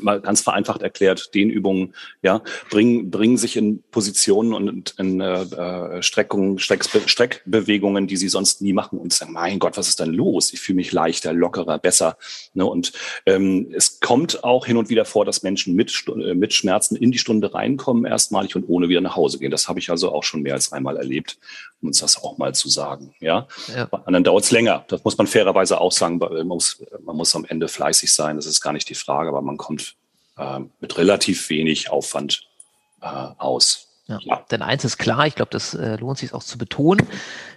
mal 0.00 0.20
ganz 0.20 0.40
vereinfacht 0.40 0.82
erklärt, 0.82 1.34
Dehnübungen, 1.34 1.94
ja, 2.22 2.42
bringen, 2.70 3.10
bringen 3.10 3.36
sich 3.36 3.56
in 3.56 3.82
Positionen 3.90 4.52
und 4.52 4.94
in 4.98 5.20
äh, 5.20 6.02
Streckungen, 6.02 6.58
Streck, 6.58 6.84
Streckbewegungen, 7.06 8.06
die 8.06 8.16
sie 8.16 8.28
sonst 8.28 8.62
nie 8.62 8.72
machen 8.72 8.98
und 8.98 9.12
sagen, 9.12 9.32
mein 9.32 9.58
Gott, 9.58 9.76
was 9.76 9.88
ist 9.88 10.00
denn 10.00 10.12
los? 10.12 10.52
Ich 10.52 10.60
fühle 10.60 10.76
mich 10.76 10.92
leichter, 10.92 11.32
lockerer, 11.32 11.78
besser. 11.78 12.16
Ne? 12.54 12.66
Und 12.66 12.92
ähm, 13.26 13.68
es 13.74 14.00
kommt 14.00 14.44
auch 14.44 14.66
hin 14.66 14.76
und 14.76 14.88
wieder 14.88 15.04
vor, 15.04 15.24
dass 15.24 15.42
Menschen 15.42 15.74
mit, 15.74 16.04
äh, 16.08 16.34
mit 16.34 16.52
Schmerzen 16.52 16.96
in 16.96 17.12
die 17.12 17.18
Stunde 17.18 17.54
reinkommen, 17.54 18.04
erstmalig 18.04 18.56
und 18.56 18.64
ohne 18.68 18.88
wieder 18.88 19.00
nach 19.00 19.16
Hause 19.16 19.38
gehen. 19.38 19.50
Das 19.50 19.68
habe 19.68 19.78
ich 19.78 19.90
also 19.90 20.12
auch 20.12 20.24
schon 20.24 20.42
mehr 20.42 20.54
als 20.54 20.72
einmal 20.72 20.96
erlebt, 20.96 21.38
uns 21.86 22.00
das 22.00 22.22
auch 22.22 22.38
mal 22.38 22.54
zu 22.54 22.68
sagen. 22.68 23.14
Ja, 23.20 23.46
ja. 23.74 23.86
Bei 23.86 23.98
anderen 23.98 24.24
dauert 24.24 24.44
es 24.44 24.50
länger. 24.50 24.84
Das 24.88 25.04
muss 25.04 25.16
man 25.18 25.26
fairerweise 25.26 25.80
auch 25.80 25.92
sagen. 25.92 26.18
Man 26.18 26.46
muss, 26.46 26.82
man 27.04 27.16
muss 27.16 27.34
am 27.34 27.44
Ende 27.44 27.68
fleißig 27.68 28.12
sein. 28.12 28.36
Das 28.36 28.46
ist 28.46 28.60
gar 28.60 28.72
nicht 28.72 28.88
die 28.88 28.94
Frage, 28.94 29.28
aber 29.28 29.42
man 29.42 29.56
kommt 29.56 29.94
äh, 30.36 30.60
mit 30.80 30.98
relativ 30.98 31.48
wenig 31.50 31.90
Aufwand 31.90 32.42
äh, 33.00 33.06
aus. 33.06 33.88
Ja. 34.06 34.18
ja. 34.20 34.44
Denn 34.50 34.62
eins 34.62 34.84
ist 34.84 34.98
klar, 34.98 35.26
ich 35.26 35.34
glaube, 35.34 35.50
das 35.50 35.74
äh, 35.74 35.96
lohnt 35.96 36.18
sich 36.18 36.34
auch 36.34 36.42
zu 36.42 36.58
betonen. 36.58 37.06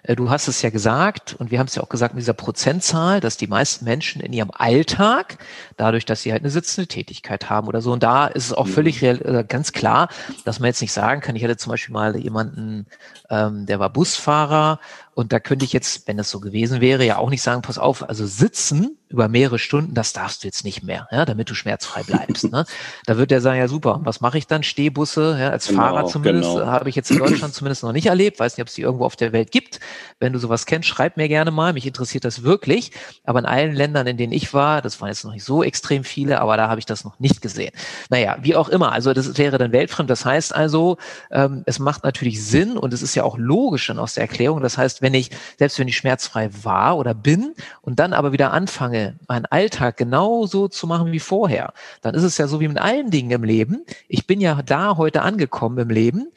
Äh, 0.03 0.15
du 0.15 0.29
hast 0.29 0.47
es 0.47 0.61
ja 0.61 0.69
gesagt 0.69 1.35
und 1.37 1.51
wir 1.51 1.59
haben 1.59 1.67
es 1.67 1.75
ja 1.75 1.83
auch 1.83 1.89
gesagt 1.89 2.13
mit 2.13 2.21
dieser 2.21 2.33
Prozentzahl, 2.33 3.19
dass 3.19 3.37
die 3.37 3.47
meisten 3.47 3.85
Menschen 3.85 4.21
in 4.21 4.33
ihrem 4.33 4.51
Alltag, 4.53 5.37
dadurch, 5.75 6.05
dass 6.05 6.21
sie 6.21 6.31
halt 6.31 6.43
eine 6.43 6.49
sitzende 6.49 6.87
Tätigkeit 6.87 7.49
haben 7.49 7.67
oder 7.67 7.81
so, 7.81 7.91
und 7.91 8.03
da 8.03 8.27
ist 8.27 8.45
es 8.45 8.53
auch 8.53 8.65
mhm. 8.65 8.71
völlig 8.71 9.01
real, 9.01 9.21
äh, 9.23 9.43
ganz 9.47 9.71
klar, 9.71 10.09
dass 10.45 10.59
man 10.59 10.67
jetzt 10.67 10.81
nicht 10.81 10.93
sagen 10.93 11.21
kann, 11.21 11.35
ich 11.35 11.43
hatte 11.43 11.57
zum 11.57 11.71
Beispiel 11.71 11.93
mal 11.93 12.15
jemanden, 12.17 12.85
ähm, 13.29 13.65
der 13.65 13.79
war 13.79 13.89
Busfahrer 13.89 14.79
und 15.17 15.33
da 15.33 15.39
könnte 15.39 15.65
ich 15.65 15.73
jetzt, 15.73 16.07
wenn 16.07 16.15
das 16.15 16.29
so 16.29 16.39
gewesen 16.39 16.79
wäre, 16.79 17.03
ja 17.03 17.17
auch 17.17 17.31
nicht 17.31 17.41
sagen, 17.41 17.63
pass 17.63 17.79
auf, 17.79 18.07
also 18.07 18.27
sitzen 18.27 18.99
über 19.09 19.27
mehrere 19.27 19.57
Stunden, 19.57 19.95
das 19.95 20.13
darfst 20.13 20.43
du 20.43 20.47
jetzt 20.47 20.63
nicht 20.63 20.83
mehr, 20.83 21.07
ja, 21.11 21.25
damit 21.25 21.49
du 21.49 21.55
schmerzfrei 21.55 22.03
bleibst. 22.03 22.51
ne? 22.51 22.65
Da 23.07 23.17
wird 23.17 23.31
er 23.31 23.41
sagen, 23.41 23.57
ja 23.57 23.67
super, 23.67 24.01
was 24.03 24.21
mache 24.21 24.37
ich 24.37 24.45
dann? 24.45 24.61
Stehbusse, 24.61 25.37
ja, 25.39 25.49
als 25.49 25.69
genau, 25.69 25.81
Fahrer 25.81 26.05
zumindest, 26.05 26.53
genau. 26.53 26.67
habe 26.67 26.89
ich 26.89 26.95
jetzt 26.95 27.09
in 27.09 27.17
Deutschland 27.17 27.53
zumindest 27.55 27.81
noch 27.81 27.93
nicht 27.93 28.05
erlebt, 28.05 28.39
weiß 28.39 28.57
nicht, 28.57 28.61
ob 28.61 28.67
es 28.67 28.75
die 28.75 28.83
irgendwo 28.83 29.05
auf 29.05 29.15
der 29.15 29.31
Welt 29.31 29.49
gibt. 29.49 29.79
Wenn 30.19 30.33
du 30.33 30.39
sowas 30.39 30.65
kennst, 30.65 30.87
schreib 30.87 31.17
mir 31.17 31.27
gerne 31.27 31.51
mal, 31.51 31.73
mich 31.73 31.85
interessiert 31.85 32.25
das 32.25 32.43
wirklich. 32.43 32.91
Aber 33.23 33.39
in 33.39 33.45
allen 33.45 33.73
Ländern, 33.73 34.07
in 34.07 34.17
denen 34.17 34.33
ich 34.33 34.53
war, 34.53 34.81
das 34.81 34.99
waren 35.01 35.09
jetzt 35.09 35.23
noch 35.23 35.33
nicht 35.33 35.43
so 35.43 35.63
extrem 35.63 36.03
viele, 36.03 36.41
aber 36.41 36.57
da 36.57 36.69
habe 36.69 36.79
ich 36.79 36.85
das 36.85 37.03
noch 37.03 37.19
nicht 37.19 37.41
gesehen. 37.41 37.71
Naja, 38.09 38.37
wie 38.41 38.55
auch 38.55 38.69
immer, 38.69 38.91
also 38.91 39.13
das 39.13 39.37
wäre 39.37 39.57
dann 39.57 39.71
weltfremd. 39.71 40.09
Das 40.09 40.25
heißt 40.25 40.55
also, 40.55 40.97
ähm, 41.31 41.63
es 41.65 41.79
macht 41.79 42.03
natürlich 42.03 42.43
Sinn 42.43 42.77
und 42.77 42.93
es 42.93 43.01
ist 43.01 43.15
ja 43.15 43.23
auch 43.23 43.37
logisch 43.37 43.87
dann 43.87 43.99
aus 43.99 44.15
der 44.15 44.23
Erklärung. 44.23 44.61
Das 44.61 44.77
heißt, 44.77 45.01
wenn 45.01 45.13
ich, 45.13 45.29
selbst 45.57 45.79
wenn 45.79 45.87
ich 45.87 45.97
schmerzfrei 45.97 46.49
war 46.63 46.97
oder 46.97 47.13
bin 47.13 47.53
und 47.81 47.99
dann 47.99 48.13
aber 48.13 48.31
wieder 48.31 48.53
anfange, 48.53 49.17
meinen 49.27 49.45
Alltag 49.45 49.97
genauso 49.97 50.67
zu 50.67 50.87
machen 50.87 51.11
wie 51.11 51.19
vorher, 51.19 51.73
dann 52.01 52.15
ist 52.15 52.23
es 52.23 52.37
ja 52.37 52.47
so 52.47 52.59
wie 52.59 52.67
mit 52.67 52.79
allen 52.79 53.11
Dingen 53.11 53.31
im 53.31 53.43
Leben. 53.43 53.85
Ich 54.07 54.27
bin 54.27 54.41
ja 54.41 54.61
da 54.61 54.97
heute 54.97 55.21
angekommen 55.21 55.77
im 55.77 55.89
Leben, 55.89 56.27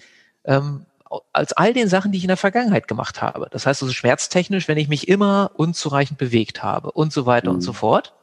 ähm, 0.45 0.87
als 1.32 1.52
all 1.52 1.72
den 1.72 1.88
Sachen, 1.88 2.12
die 2.12 2.18
ich 2.18 2.24
in 2.24 2.28
der 2.28 2.36
Vergangenheit 2.36 2.88
gemacht 2.88 3.20
habe. 3.20 3.48
Das 3.50 3.66
heißt 3.66 3.82
also 3.82 3.92
schmerztechnisch, 3.92 4.68
wenn 4.68 4.78
ich 4.78 4.88
mich 4.88 5.08
immer 5.08 5.50
unzureichend 5.54 6.18
bewegt 6.18 6.62
habe 6.62 6.92
und 6.92 7.12
so 7.12 7.26
weiter 7.26 7.50
mhm. 7.50 7.56
und 7.56 7.60
so 7.62 7.72
fort, 7.72 8.14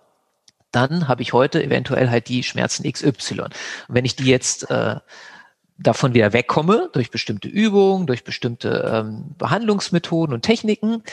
dann 0.72 1.08
habe 1.08 1.22
ich 1.22 1.34
heute 1.34 1.64
eventuell 1.64 2.10
halt 2.10 2.28
die 2.28 2.44
Schmerzen 2.44 2.90
XY. 2.90 3.42
Und 3.42 3.54
wenn 3.88 4.06
ich 4.06 4.16
die 4.16 4.26
jetzt 4.26 4.70
äh, 4.70 4.98
davon 5.80 6.14
wieder 6.14 6.34
wegkomme 6.34 6.90
durch 6.94 7.12
bestimmte 7.12 7.48
Übungen, 7.48 8.08
durch 8.08 8.24
bestimmte 8.24 8.92
ähm, 8.92 9.36
Behandlungsmethoden 9.38 10.34
und 10.34 10.42
Techniken, 10.42 11.04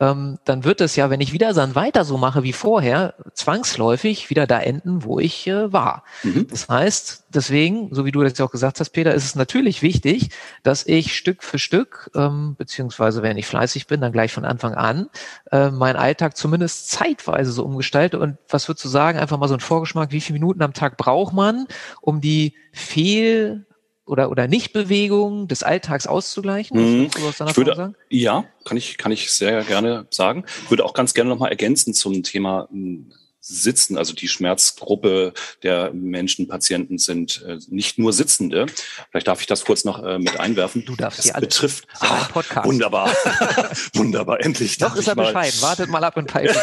ähm, 0.00 0.38
dann 0.44 0.64
wird 0.64 0.80
es 0.80 0.94
ja, 0.94 1.10
wenn 1.10 1.20
ich 1.20 1.32
wieder 1.32 1.52
dann 1.52 1.74
weiter 1.74 2.04
so 2.04 2.18
mache 2.18 2.42
wie 2.42 2.52
vorher, 2.52 3.14
zwangsläufig 3.34 4.30
wieder 4.30 4.46
da 4.46 4.60
enden, 4.60 5.02
wo 5.04 5.18
ich 5.18 5.46
äh, 5.48 5.72
war. 5.72 6.04
Mhm. 6.22 6.46
Das 6.48 6.68
heißt, 6.68 7.24
deswegen, 7.30 7.92
so 7.92 8.04
wie 8.04 8.12
du 8.12 8.22
das 8.22 8.38
ja 8.38 8.44
auch 8.44 8.50
gesagt 8.50 8.78
hast, 8.78 8.90
Peter, 8.90 9.12
ist 9.12 9.24
es 9.24 9.34
natürlich 9.34 9.82
wichtig, 9.82 10.30
dass 10.62 10.86
ich 10.86 11.16
Stück 11.16 11.42
für 11.42 11.58
Stück, 11.58 12.10
ähm, 12.14 12.54
beziehungsweise 12.56 13.22
wenn 13.22 13.36
ich 13.36 13.46
fleißig 13.46 13.88
bin, 13.88 14.00
dann 14.00 14.12
gleich 14.12 14.32
von 14.32 14.44
Anfang 14.44 14.74
an, 14.74 15.08
äh, 15.50 15.70
meinen 15.70 15.96
Alltag 15.96 16.36
zumindest 16.36 16.90
zeitweise 16.90 17.50
so 17.50 17.64
umgestalte. 17.64 18.20
Und 18.20 18.38
was 18.48 18.68
würdest 18.68 18.84
du 18.84 18.88
sagen? 18.88 19.18
Einfach 19.18 19.38
mal 19.38 19.48
so 19.48 19.54
ein 19.54 19.60
Vorgeschmack, 19.60 20.12
wie 20.12 20.20
viele 20.20 20.38
Minuten 20.38 20.62
am 20.62 20.74
Tag 20.74 20.96
braucht 20.96 21.32
man, 21.32 21.66
um 22.00 22.20
die 22.20 22.54
Fehl 22.72 23.66
oder, 24.04 24.30
oder 24.30 24.48
Nichtbewegung 24.48 25.48
des 25.48 25.62
Alltags 25.62 26.06
auszugleichen? 26.06 26.78
Mhm. 26.78 27.06
ich 27.06 27.56
würde, 27.56 27.74
sagen? 27.74 27.96
Ja, 28.08 28.44
kann 28.64 28.76
ich, 28.76 28.98
kann 28.98 29.12
ich 29.12 29.30
sehr 29.32 29.64
gerne 29.64 30.06
sagen. 30.10 30.44
Ich 30.64 30.70
würde 30.70 30.84
auch 30.84 30.94
ganz 30.94 31.14
gerne 31.14 31.30
nochmal 31.30 31.50
ergänzen 31.50 31.94
zum 31.94 32.22
Thema 32.22 32.68
hm, 32.70 33.12
Sitzen. 33.44 33.98
Also 33.98 34.14
die 34.14 34.28
Schmerzgruppe 34.28 35.32
der 35.64 35.92
Menschen, 35.92 36.46
Patienten 36.46 36.98
sind 36.98 37.44
äh, 37.46 37.58
nicht 37.68 37.98
nur 37.98 38.12
Sitzende. 38.12 38.66
Vielleicht 39.10 39.26
darf 39.26 39.40
ich 39.40 39.48
das 39.48 39.64
kurz 39.64 39.84
noch 39.84 40.02
äh, 40.04 40.18
mit 40.20 40.38
einwerfen. 40.38 40.84
Du 40.84 40.94
darfst 40.94 41.24
es 41.24 41.32
betrifft. 41.32 41.88
Ah, 41.98 42.28
Podcast. 42.32 42.66
Wunderbar, 42.66 43.12
wunderbar. 43.94 44.40
Endlich. 44.40 44.78
Doch 44.78 44.94
ist 44.94 45.08
er 45.08 45.16
mal. 45.16 45.26
bescheiden. 45.26 45.60
Wartet 45.60 45.90
mal 45.90 46.04
ab 46.04 46.16
und 46.16 46.30
pfeifen. 46.30 46.56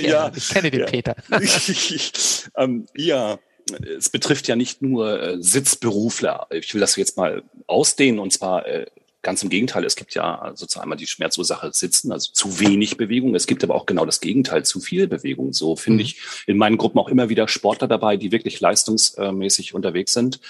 ja, 0.02 0.32
ich 0.34 0.48
kenne 0.48 0.70
den 0.70 0.80
ja. 0.80 0.86
Peter. 0.86 1.14
ähm, 2.56 2.86
ja 2.96 3.38
es 3.96 4.10
betrifft 4.10 4.48
ja 4.48 4.56
nicht 4.56 4.82
nur 4.82 5.20
äh, 5.22 5.36
Sitzberufler. 5.42 6.46
Ich 6.50 6.72
will 6.74 6.80
das 6.80 6.96
jetzt 6.96 7.16
mal 7.16 7.42
ausdehnen 7.66 8.18
und 8.18 8.32
zwar 8.32 8.66
äh, 8.66 8.86
ganz 9.24 9.42
im 9.42 9.48
Gegenteil. 9.48 9.84
Es 9.84 9.96
gibt 9.96 10.14
ja 10.14 10.52
sozusagen 10.54 10.84
einmal 10.84 10.98
die 10.98 11.08
Schmerzursache 11.08 11.72
Sitzen, 11.72 12.12
also 12.12 12.30
zu 12.32 12.60
wenig 12.60 12.96
Bewegung. 12.96 13.34
Es 13.34 13.46
gibt 13.46 13.64
aber 13.64 13.74
auch 13.74 13.86
genau 13.86 14.06
das 14.06 14.20
Gegenteil, 14.20 14.64
zu 14.64 14.78
viel 14.78 15.08
Bewegung. 15.08 15.52
So 15.52 15.74
finde 15.74 15.96
mhm. 15.96 16.06
ich 16.06 16.20
in 16.46 16.58
meinen 16.58 16.76
Gruppen 16.76 16.98
auch 17.00 17.08
immer 17.08 17.28
wieder 17.28 17.48
Sportler 17.48 17.88
dabei, 17.88 18.16
die 18.16 18.30
wirklich 18.30 18.60
leistungsmäßig 18.60 19.74
unterwegs 19.74 20.12
sind, 20.12 20.40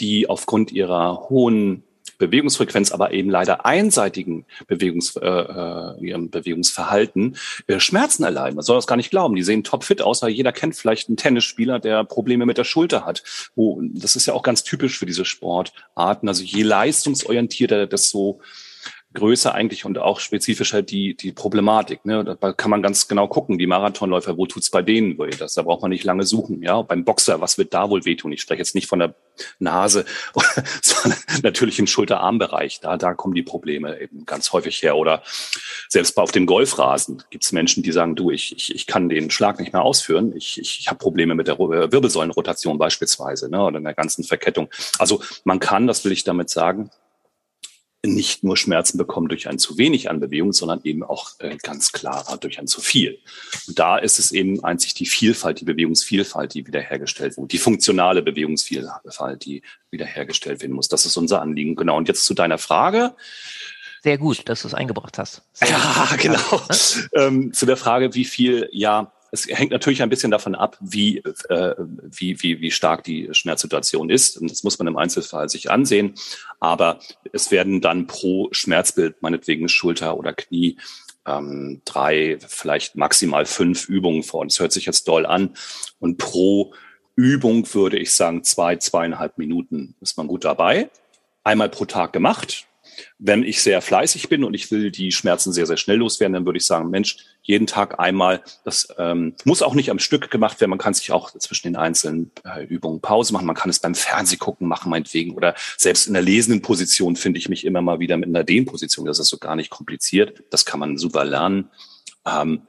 die 0.00 0.28
aufgrund 0.28 0.72
ihrer 0.72 1.28
hohen 1.28 1.83
Bewegungsfrequenz, 2.18 2.92
aber 2.92 3.12
eben 3.12 3.30
leider 3.30 3.66
einseitigen 3.66 4.44
Bewegungs, 4.66 5.16
äh, 5.16 5.26
äh, 5.26 6.00
ihrem 6.04 6.30
Bewegungsverhalten 6.30 7.36
äh, 7.66 7.80
Schmerzen 7.80 8.24
erleiden. 8.24 8.56
Man 8.56 8.64
soll 8.64 8.76
das 8.76 8.86
gar 8.86 8.96
nicht 8.96 9.10
glauben. 9.10 9.36
Die 9.36 9.42
sehen 9.42 9.64
topfit 9.64 10.02
aus, 10.02 10.22
weil 10.22 10.30
jeder 10.30 10.52
kennt 10.52 10.76
vielleicht 10.76 11.08
einen 11.08 11.16
Tennisspieler, 11.16 11.78
der 11.78 12.04
Probleme 12.04 12.46
mit 12.46 12.58
der 12.58 12.64
Schulter 12.64 13.04
hat. 13.04 13.22
Wo, 13.54 13.80
das 13.82 14.16
ist 14.16 14.26
ja 14.26 14.34
auch 14.34 14.42
ganz 14.42 14.62
typisch 14.62 14.98
für 14.98 15.06
diese 15.06 15.24
Sportarten. 15.24 16.28
Also 16.28 16.42
je 16.42 16.62
leistungsorientierter, 16.62 17.86
desto 17.86 18.40
größer 19.14 19.54
eigentlich 19.54 19.84
und 19.84 19.98
auch 19.98 20.20
spezifisch 20.20 20.72
halt 20.72 20.90
die, 20.90 21.16
die 21.16 21.32
Problematik. 21.32 22.04
Ne? 22.04 22.36
Da 22.38 22.52
kann 22.52 22.70
man 22.70 22.82
ganz 22.82 23.08
genau 23.08 23.28
gucken, 23.28 23.58
die 23.58 23.66
Marathonläufer, 23.66 24.36
wo 24.36 24.46
tut's 24.46 24.70
bei 24.70 24.82
denen 24.82 25.18
weh? 25.18 25.30
Das, 25.30 25.54
da 25.54 25.62
braucht 25.62 25.82
man 25.82 25.90
nicht 25.90 26.04
lange 26.04 26.24
suchen. 26.24 26.62
Ja, 26.62 26.82
beim 26.82 27.04
Boxer, 27.04 27.40
was 27.40 27.56
wird 27.56 27.72
da 27.72 27.90
wohl 27.90 28.04
wehtun? 28.04 28.32
Ich 28.32 28.42
spreche 28.42 28.58
jetzt 28.58 28.74
nicht 28.74 28.88
von 28.88 28.98
der 28.98 29.14
Nase, 29.58 30.04
sondern 30.82 31.18
natürlich 31.42 31.78
im 31.78 31.86
Schulterarmbereich. 31.86 32.80
Da, 32.80 32.96
da 32.96 33.14
kommen 33.14 33.34
die 33.34 33.42
Probleme 33.42 34.00
eben 34.00 34.26
ganz 34.26 34.52
häufig 34.52 34.82
her. 34.82 34.96
Oder 34.96 35.22
selbst 35.88 36.16
auf 36.18 36.32
dem 36.32 36.46
Golfrasen 36.46 37.22
gibt's 37.30 37.52
Menschen, 37.52 37.82
die 37.82 37.92
sagen, 37.92 38.16
du, 38.16 38.30
ich, 38.30 38.54
ich, 38.56 38.74
ich 38.74 38.86
kann 38.86 39.08
den 39.08 39.30
Schlag 39.30 39.60
nicht 39.60 39.72
mehr 39.72 39.82
ausführen. 39.82 40.34
Ich, 40.36 40.60
ich, 40.60 40.80
ich 40.80 40.88
habe 40.88 40.98
Probleme 40.98 41.34
mit 41.34 41.48
der 41.48 41.58
Wirbelsäulenrotation 41.58 42.78
beispielsweise 42.78 43.48
ne? 43.48 43.62
oder 43.62 43.78
in 43.78 43.84
der 43.84 43.94
ganzen 43.94 44.24
Verkettung. 44.24 44.68
Also 44.98 45.22
man 45.44 45.60
kann, 45.60 45.86
das 45.86 46.04
will 46.04 46.12
ich 46.12 46.24
damit 46.24 46.50
sagen, 46.50 46.90
nicht 48.06 48.44
nur 48.44 48.56
Schmerzen 48.56 48.98
bekommen 48.98 49.28
durch 49.28 49.48
ein 49.48 49.58
zu 49.58 49.78
wenig 49.78 50.10
an 50.10 50.20
Bewegung, 50.20 50.52
sondern 50.52 50.80
eben 50.84 51.02
auch 51.02 51.30
äh, 51.38 51.56
ganz 51.62 51.92
klar 51.92 52.24
durch 52.40 52.58
ein 52.58 52.66
zu 52.66 52.80
viel. 52.80 53.18
Und 53.66 53.78
da 53.78 53.96
ist 53.96 54.18
es 54.18 54.32
eben 54.32 54.62
einzig 54.62 54.94
die 54.94 55.06
Vielfalt, 55.06 55.60
die 55.60 55.64
Bewegungsvielfalt, 55.64 56.54
die 56.54 56.66
wiederhergestellt 56.66 57.36
wird, 57.36 57.52
die 57.52 57.58
funktionale 57.58 58.22
Bewegungsvielfalt, 58.22 59.44
die 59.44 59.62
wiederhergestellt 59.90 60.60
werden 60.60 60.74
muss. 60.74 60.88
Das 60.88 61.06
ist 61.06 61.16
unser 61.16 61.40
Anliegen. 61.40 61.76
Genau. 61.76 61.96
Und 61.96 62.08
jetzt 62.08 62.26
zu 62.26 62.34
deiner 62.34 62.58
Frage. 62.58 63.14
Sehr 64.02 64.18
gut, 64.18 64.48
dass 64.50 64.60
du 64.62 64.68
es 64.68 64.74
eingebracht 64.74 65.16
hast. 65.16 65.42
Sehr 65.54 65.70
ja, 65.70 66.08
gut. 66.10 66.18
genau. 66.20 66.62
Ähm, 67.14 67.54
zu 67.54 67.64
der 67.64 67.78
Frage, 67.78 68.14
wie 68.14 68.26
viel, 68.26 68.68
ja, 68.70 69.13
es 69.34 69.48
hängt 69.48 69.72
natürlich 69.72 70.00
ein 70.00 70.08
bisschen 70.08 70.30
davon 70.30 70.54
ab, 70.54 70.78
wie, 70.80 71.18
äh, 71.48 71.74
wie, 71.78 72.40
wie, 72.42 72.60
wie 72.60 72.70
stark 72.70 73.02
die 73.02 73.28
Schmerzsituation 73.32 74.08
ist. 74.08 74.38
Und 74.38 74.50
das 74.50 74.62
muss 74.62 74.78
man 74.78 74.86
im 74.86 74.96
Einzelfall 74.96 75.48
sich 75.48 75.70
ansehen. 75.70 76.14
Aber 76.60 77.00
es 77.32 77.50
werden 77.50 77.80
dann 77.80 78.06
pro 78.06 78.48
Schmerzbild, 78.52 79.20
meinetwegen 79.22 79.68
Schulter 79.68 80.16
oder 80.16 80.32
Knie, 80.32 80.76
ähm, 81.26 81.82
drei, 81.84 82.38
vielleicht 82.46 82.94
maximal 82.94 83.44
fünf 83.44 83.88
Übungen 83.88 84.22
vor. 84.22 84.44
Das 84.44 84.60
hört 84.60 84.72
sich 84.72 84.86
jetzt 84.86 85.08
doll 85.08 85.26
an. 85.26 85.54
Und 85.98 86.18
pro 86.18 86.72
Übung 87.16 87.72
würde 87.74 87.98
ich 87.98 88.12
sagen, 88.12 88.44
zwei, 88.44 88.76
zweieinhalb 88.76 89.36
Minuten 89.36 89.96
ist 90.00 90.16
man 90.16 90.28
gut 90.28 90.44
dabei. 90.44 90.90
Einmal 91.42 91.70
pro 91.70 91.86
Tag 91.86 92.12
gemacht. 92.12 92.68
Wenn 93.18 93.42
ich 93.42 93.62
sehr 93.62 93.80
fleißig 93.80 94.28
bin 94.28 94.44
und 94.44 94.54
ich 94.54 94.70
will 94.70 94.90
die 94.90 95.12
Schmerzen 95.12 95.52
sehr, 95.52 95.66
sehr 95.66 95.76
schnell 95.76 95.98
loswerden, 95.98 96.34
dann 96.34 96.46
würde 96.46 96.58
ich 96.58 96.66
sagen, 96.66 96.90
Mensch, 96.90 97.16
jeden 97.42 97.66
Tag 97.66 97.98
einmal. 98.00 98.42
Das 98.64 98.88
ähm, 98.98 99.34
muss 99.44 99.62
auch 99.62 99.74
nicht 99.74 99.90
am 99.90 99.98
Stück 99.98 100.30
gemacht 100.30 100.60
werden. 100.60 100.70
Man 100.70 100.78
kann 100.78 100.94
sich 100.94 101.12
auch 101.12 101.30
zwischen 101.32 101.68
den 101.68 101.76
einzelnen 101.76 102.30
äh, 102.44 102.64
Übungen 102.64 103.00
Pause 103.00 103.32
machen. 103.32 103.46
Man 103.46 103.56
kann 103.56 103.70
es 103.70 103.80
beim 103.80 103.94
Fernsehgucken 103.94 104.66
machen, 104.66 104.90
meinetwegen. 104.90 105.34
Oder 105.34 105.54
selbst 105.76 106.06
in 106.06 106.14
der 106.14 106.22
lesenden 106.22 106.62
Position 106.62 107.16
finde 107.16 107.38
ich 107.38 107.48
mich 107.48 107.64
immer 107.64 107.82
mal 107.82 108.00
wieder 108.00 108.16
mit 108.16 108.28
einer 108.28 108.44
Dehnposition. 108.44 109.06
Das 109.06 109.18
ist 109.18 109.28
so 109.28 109.38
gar 109.38 109.56
nicht 109.56 109.70
kompliziert. 109.70 110.42
Das 110.50 110.64
kann 110.64 110.80
man 110.80 110.96
super 110.96 111.24
lernen. 111.24 111.70
Ähm, 112.26 112.62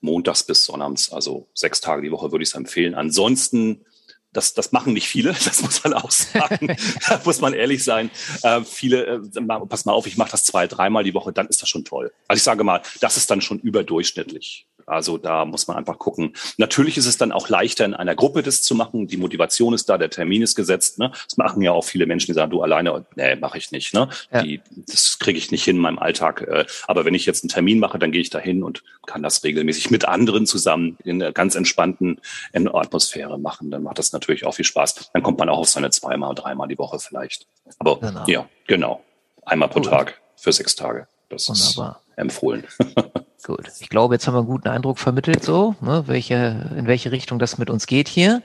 montags 0.00 0.44
bis 0.44 0.64
sonnabends, 0.64 1.12
also 1.12 1.48
sechs 1.54 1.80
Tage 1.80 2.02
die 2.02 2.10
Woche 2.10 2.32
würde 2.32 2.42
ich 2.42 2.50
es 2.50 2.54
empfehlen. 2.54 2.94
Ansonsten 2.94 3.84
das, 4.32 4.54
das 4.54 4.72
machen 4.72 4.92
nicht 4.92 5.08
viele, 5.08 5.32
das 5.44 5.62
muss 5.62 5.82
man 5.84 5.94
auch 5.94 6.10
sagen. 6.10 6.76
da 7.08 7.20
muss 7.24 7.40
man 7.40 7.52
ehrlich 7.52 7.84
sein. 7.84 8.10
Äh, 8.42 8.62
viele, 8.62 9.06
äh, 9.06 9.20
pass 9.68 9.84
mal 9.84 9.92
auf, 9.92 10.06
ich 10.06 10.16
mache 10.16 10.30
das 10.30 10.44
zwei, 10.44 10.66
dreimal 10.66 11.04
die 11.04 11.14
Woche, 11.14 11.32
dann 11.32 11.48
ist 11.48 11.62
das 11.62 11.68
schon 11.68 11.84
toll. 11.84 12.12
Also 12.28 12.38
ich 12.38 12.44
sage 12.44 12.64
mal, 12.64 12.82
das 13.00 13.16
ist 13.16 13.30
dann 13.30 13.40
schon 13.40 13.58
überdurchschnittlich. 13.58 14.66
Also 14.90 15.18
da 15.18 15.44
muss 15.44 15.68
man 15.68 15.76
einfach 15.76 15.98
gucken. 15.98 16.34
Natürlich 16.56 16.98
ist 16.98 17.06
es 17.06 17.16
dann 17.16 17.30
auch 17.30 17.48
leichter, 17.48 17.84
in 17.84 17.94
einer 17.94 18.14
Gruppe 18.14 18.42
das 18.42 18.62
zu 18.62 18.74
machen. 18.74 19.06
Die 19.06 19.16
Motivation 19.16 19.72
ist 19.72 19.88
da, 19.88 19.98
der 19.98 20.10
Termin 20.10 20.42
ist 20.42 20.56
gesetzt. 20.56 20.98
Ne? 20.98 21.10
Das 21.10 21.36
machen 21.36 21.62
ja 21.62 21.70
auch 21.72 21.84
viele 21.84 22.06
Menschen, 22.06 22.26
die 22.26 22.34
sagen, 22.34 22.50
du 22.50 22.62
alleine, 22.62 23.04
nee, 23.14 23.36
mache 23.36 23.58
ich 23.58 23.70
nicht. 23.70 23.94
Ne? 23.94 24.08
Ja. 24.32 24.42
Die, 24.42 24.60
das 24.88 25.18
kriege 25.18 25.38
ich 25.38 25.50
nicht 25.52 25.64
hin 25.64 25.76
in 25.76 25.82
meinem 25.82 25.98
Alltag. 25.98 26.42
Äh, 26.42 26.66
aber 26.88 27.04
wenn 27.04 27.14
ich 27.14 27.24
jetzt 27.24 27.44
einen 27.44 27.50
Termin 27.50 27.78
mache, 27.78 27.98
dann 27.98 28.10
gehe 28.10 28.20
ich 28.20 28.30
da 28.30 28.40
hin 28.40 28.64
und 28.64 28.82
kann 29.06 29.22
das 29.22 29.44
regelmäßig 29.44 29.90
mit 29.90 30.06
anderen 30.06 30.44
zusammen 30.46 30.98
in 31.04 31.22
einer 31.22 31.32
ganz 31.32 31.54
entspannten 31.54 32.20
Atmosphäre 32.52 33.38
machen. 33.38 33.70
Dann 33.70 33.84
macht 33.84 33.98
das 33.98 34.12
natürlich 34.12 34.44
auch 34.44 34.54
viel 34.54 34.64
Spaß. 34.64 35.10
Dann 35.12 35.22
kommt 35.22 35.38
man 35.38 35.48
auch 35.48 35.58
auf 35.58 35.68
seine 35.68 35.90
zweimal, 35.90 36.34
dreimal 36.34 36.68
die 36.68 36.78
Woche 36.78 36.98
vielleicht. 36.98 37.46
Aber 37.78 38.00
genau. 38.00 38.24
ja, 38.26 38.48
genau. 38.66 39.04
Einmal 39.44 39.68
pro. 39.68 39.80
Tag 39.80 40.20
für 40.36 40.52
sechs 40.52 40.74
Tage. 40.74 41.06
Das 41.28 41.48
Wunderbar. 41.48 42.00
ist 42.08 42.18
empfohlen. 42.18 42.66
Gut. 43.44 43.68
Ich 43.80 43.88
glaube, 43.88 44.14
jetzt 44.14 44.26
haben 44.26 44.34
wir 44.34 44.40
einen 44.40 44.48
guten 44.48 44.68
Eindruck 44.68 44.98
vermittelt, 44.98 45.42
so, 45.42 45.74
ne, 45.80 46.04
welche, 46.06 46.70
in 46.76 46.86
welche 46.86 47.10
Richtung 47.10 47.38
das 47.38 47.58
mit 47.58 47.70
uns 47.70 47.86
geht 47.86 48.08
hier. 48.08 48.42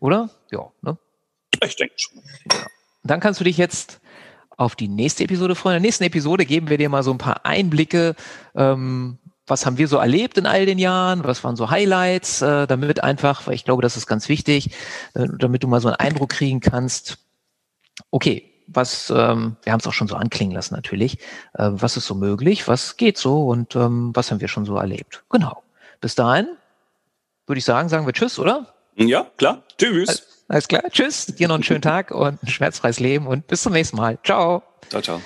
Oder? 0.00 0.30
Ja, 0.50 0.70
ne? 0.82 0.98
Ich 1.62 1.76
denke 1.76 1.94
schon. 1.96 2.22
Ja. 2.50 2.66
Dann 3.04 3.20
kannst 3.20 3.40
du 3.40 3.44
dich 3.44 3.56
jetzt 3.56 4.00
auf 4.56 4.76
die 4.76 4.88
nächste 4.88 5.24
Episode 5.24 5.54
freuen. 5.54 5.76
In 5.76 5.82
der 5.82 5.88
nächsten 5.88 6.04
Episode 6.04 6.46
geben 6.46 6.68
wir 6.68 6.78
dir 6.78 6.88
mal 6.88 7.02
so 7.02 7.12
ein 7.12 7.18
paar 7.18 7.44
Einblicke. 7.44 8.14
Ähm, 8.54 9.18
was 9.46 9.66
haben 9.66 9.78
wir 9.78 9.88
so 9.88 9.98
erlebt 9.98 10.38
in 10.38 10.46
all 10.46 10.66
den 10.66 10.78
Jahren? 10.78 11.24
Was 11.24 11.44
waren 11.44 11.56
so 11.56 11.70
Highlights? 11.70 12.40
Äh, 12.40 12.66
damit 12.66 13.02
einfach, 13.02 13.46
weil 13.46 13.54
ich 13.54 13.64
glaube, 13.64 13.82
das 13.82 13.96
ist 13.96 14.06
ganz 14.06 14.28
wichtig, 14.28 14.70
äh, 15.14 15.26
damit 15.38 15.62
du 15.62 15.68
mal 15.68 15.80
so 15.80 15.88
einen 15.88 15.96
Eindruck 15.96 16.30
kriegen 16.30 16.60
kannst. 16.60 17.18
Okay, 18.10 18.53
was, 18.66 19.10
ähm, 19.10 19.56
wir 19.62 19.72
haben 19.72 19.80
es 19.80 19.86
auch 19.86 19.92
schon 19.92 20.08
so 20.08 20.16
anklingen 20.16 20.54
lassen 20.54 20.74
natürlich, 20.74 21.18
äh, 21.54 21.70
was 21.70 21.96
ist 21.96 22.06
so 22.06 22.14
möglich, 22.14 22.66
was 22.68 22.96
geht 22.96 23.18
so 23.18 23.46
und 23.46 23.76
ähm, 23.76 24.10
was 24.14 24.30
haben 24.30 24.40
wir 24.40 24.48
schon 24.48 24.64
so 24.64 24.76
erlebt. 24.76 25.24
Genau. 25.30 25.62
Bis 26.00 26.14
dahin 26.14 26.48
würde 27.46 27.58
ich 27.58 27.64
sagen, 27.64 27.88
sagen 27.88 28.06
wir 28.06 28.12
Tschüss, 28.12 28.38
oder? 28.38 28.74
Ja, 28.96 29.26
klar. 29.36 29.62
Tschüss. 29.78 30.08
Alles, 30.08 30.44
alles 30.48 30.68
klar. 30.68 30.82
Tschüss. 30.90 31.26
Dir 31.26 31.48
noch 31.48 31.56
einen 31.56 31.64
schönen 31.64 31.82
Tag 31.82 32.10
und 32.10 32.42
ein 32.42 32.48
schmerzfreies 32.48 33.00
Leben 33.00 33.26
und 33.26 33.46
bis 33.46 33.62
zum 33.62 33.72
nächsten 33.72 33.96
Mal. 33.96 34.18
Ciao. 34.22 34.62
Ciao, 34.88 35.02
ciao. 35.02 35.20